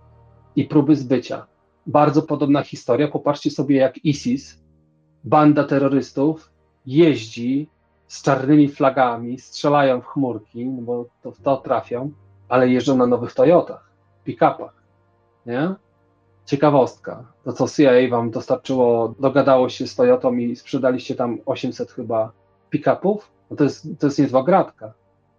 I 0.55 0.63
próby 0.63 0.95
zbycia. 0.95 1.47
Bardzo 1.87 2.21
podobna 2.21 2.63
historia. 2.63 3.07
Popatrzcie 3.07 3.51
sobie, 3.51 3.75
jak 3.75 4.05
ISIS, 4.05 4.64
banda 5.25 5.63
terrorystów, 5.63 6.51
jeździ 6.85 7.69
z 8.07 8.21
czarnymi 8.21 8.69
flagami, 8.69 9.39
strzelają 9.39 10.01
w 10.01 10.05
chmurki, 10.05 10.65
no 10.65 10.81
bo 10.81 11.05
to 11.21 11.31
w 11.31 11.41
to 11.41 11.57
trafią, 11.57 12.11
ale 12.49 12.69
jeżdżą 12.69 12.97
na 12.97 13.07
nowych 13.07 13.33
Toyotach, 13.33 13.89
pick-upach. 14.25 14.73
Nie? 15.45 15.75
Ciekawostka. 16.45 17.23
To, 17.43 17.53
co 17.53 17.67
CIA 17.67 18.09
wam 18.09 18.31
dostarczyło, 18.31 19.15
dogadało 19.19 19.69
się 19.69 19.87
z 19.87 19.95
Toyotą 19.95 20.35
i 20.35 20.55
sprzedaliście 20.55 21.15
tam 21.15 21.37
800 21.45 21.91
chyba 21.91 22.31
pick-upów, 22.69 23.31
no 23.51 23.57
to 23.57 23.63
jest, 23.63 23.87
to 23.99 24.07
jest 24.07 24.19
niezła 24.19 24.43
gratka. 24.43 24.93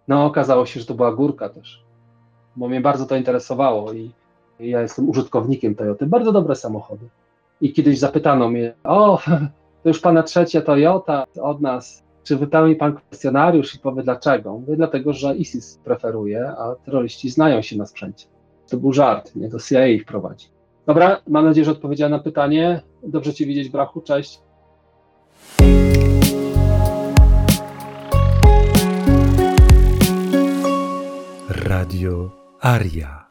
No, 0.07 0.25
okazało 0.25 0.65
się, 0.65 0.79
że 0.79 0.85
to 0.85 0.93
była 0.93 1.11
górka 1.11 1.49
też, 1.49 1.83
bo 2.55 2.67
mnie 2.67 2.81
bardzo 2.81 3.05
to 3.05 3.15
interesowało 3.15 3.93
i 3.93 4.11
ja 4.59 4.81
jestem 4.81 5.09
użytkownikiem 5.09 5.75
Toyoty. 5.75 6.05
Bardzo 6.05 6.31
dobre 6.31 6.55
samochody. 6.55 7.09
I 7.61 7.73
kiedyś 7.73 7.99
zapytano 7.99 8.49
mnie, 8.49 8.73
o, 8.83 9.19
to 9.87 9.89
już 9.89 9.99
pana 9.99 10.23
trzecia 10.23 10.61
Toyota 10.61 11.25
od 11.41 11.61
nas, 11.61 12.03
czy 12.23 12.37
wypełni 12.37 12.75
pan 12.75 12.95
kwestionariusz 12.95 13.75
i 13.75 13.79
powie 13.79 14.03
dlaczego? 14.03 14.59
Mówię, 14.59 14.75
dlatego, 14.75 15.13
że 15.13 15.35
ISIS 15.35 15.79
preferuje, 15.83 16.47
a 16.47 16.75
terroryści 16.75 17.29
znają 17.29 17.61
się 17.61 17.77
na 17.77 17.85
sprzęcie. 17.85 18.27
To 18.69 18.77
był 18.77 18.93
żart, 18.93 19.35
nie? 19.35 19.49
To 19.49 19.59
CIA 19.59 19.87
ich 19.87 20.05
prowadzi. 20.05 20.47
Dobra, 20.87 21.21
mam 21.27 21.45
nadzieję, 21.45 21.65
że 21.65 21.71
odpowiedziałem 21.71 22.11
na 22.11 22.19
pytanie. 22.19 22.81
Dobrze 23.03 23.33
cię 23.33 23.45
widzieć, 23.45 23.69
Brachu, 23.69 24.01
cześć. 24.01 24.41
Radio 31.49 32.29
Aria. 32.61 33.27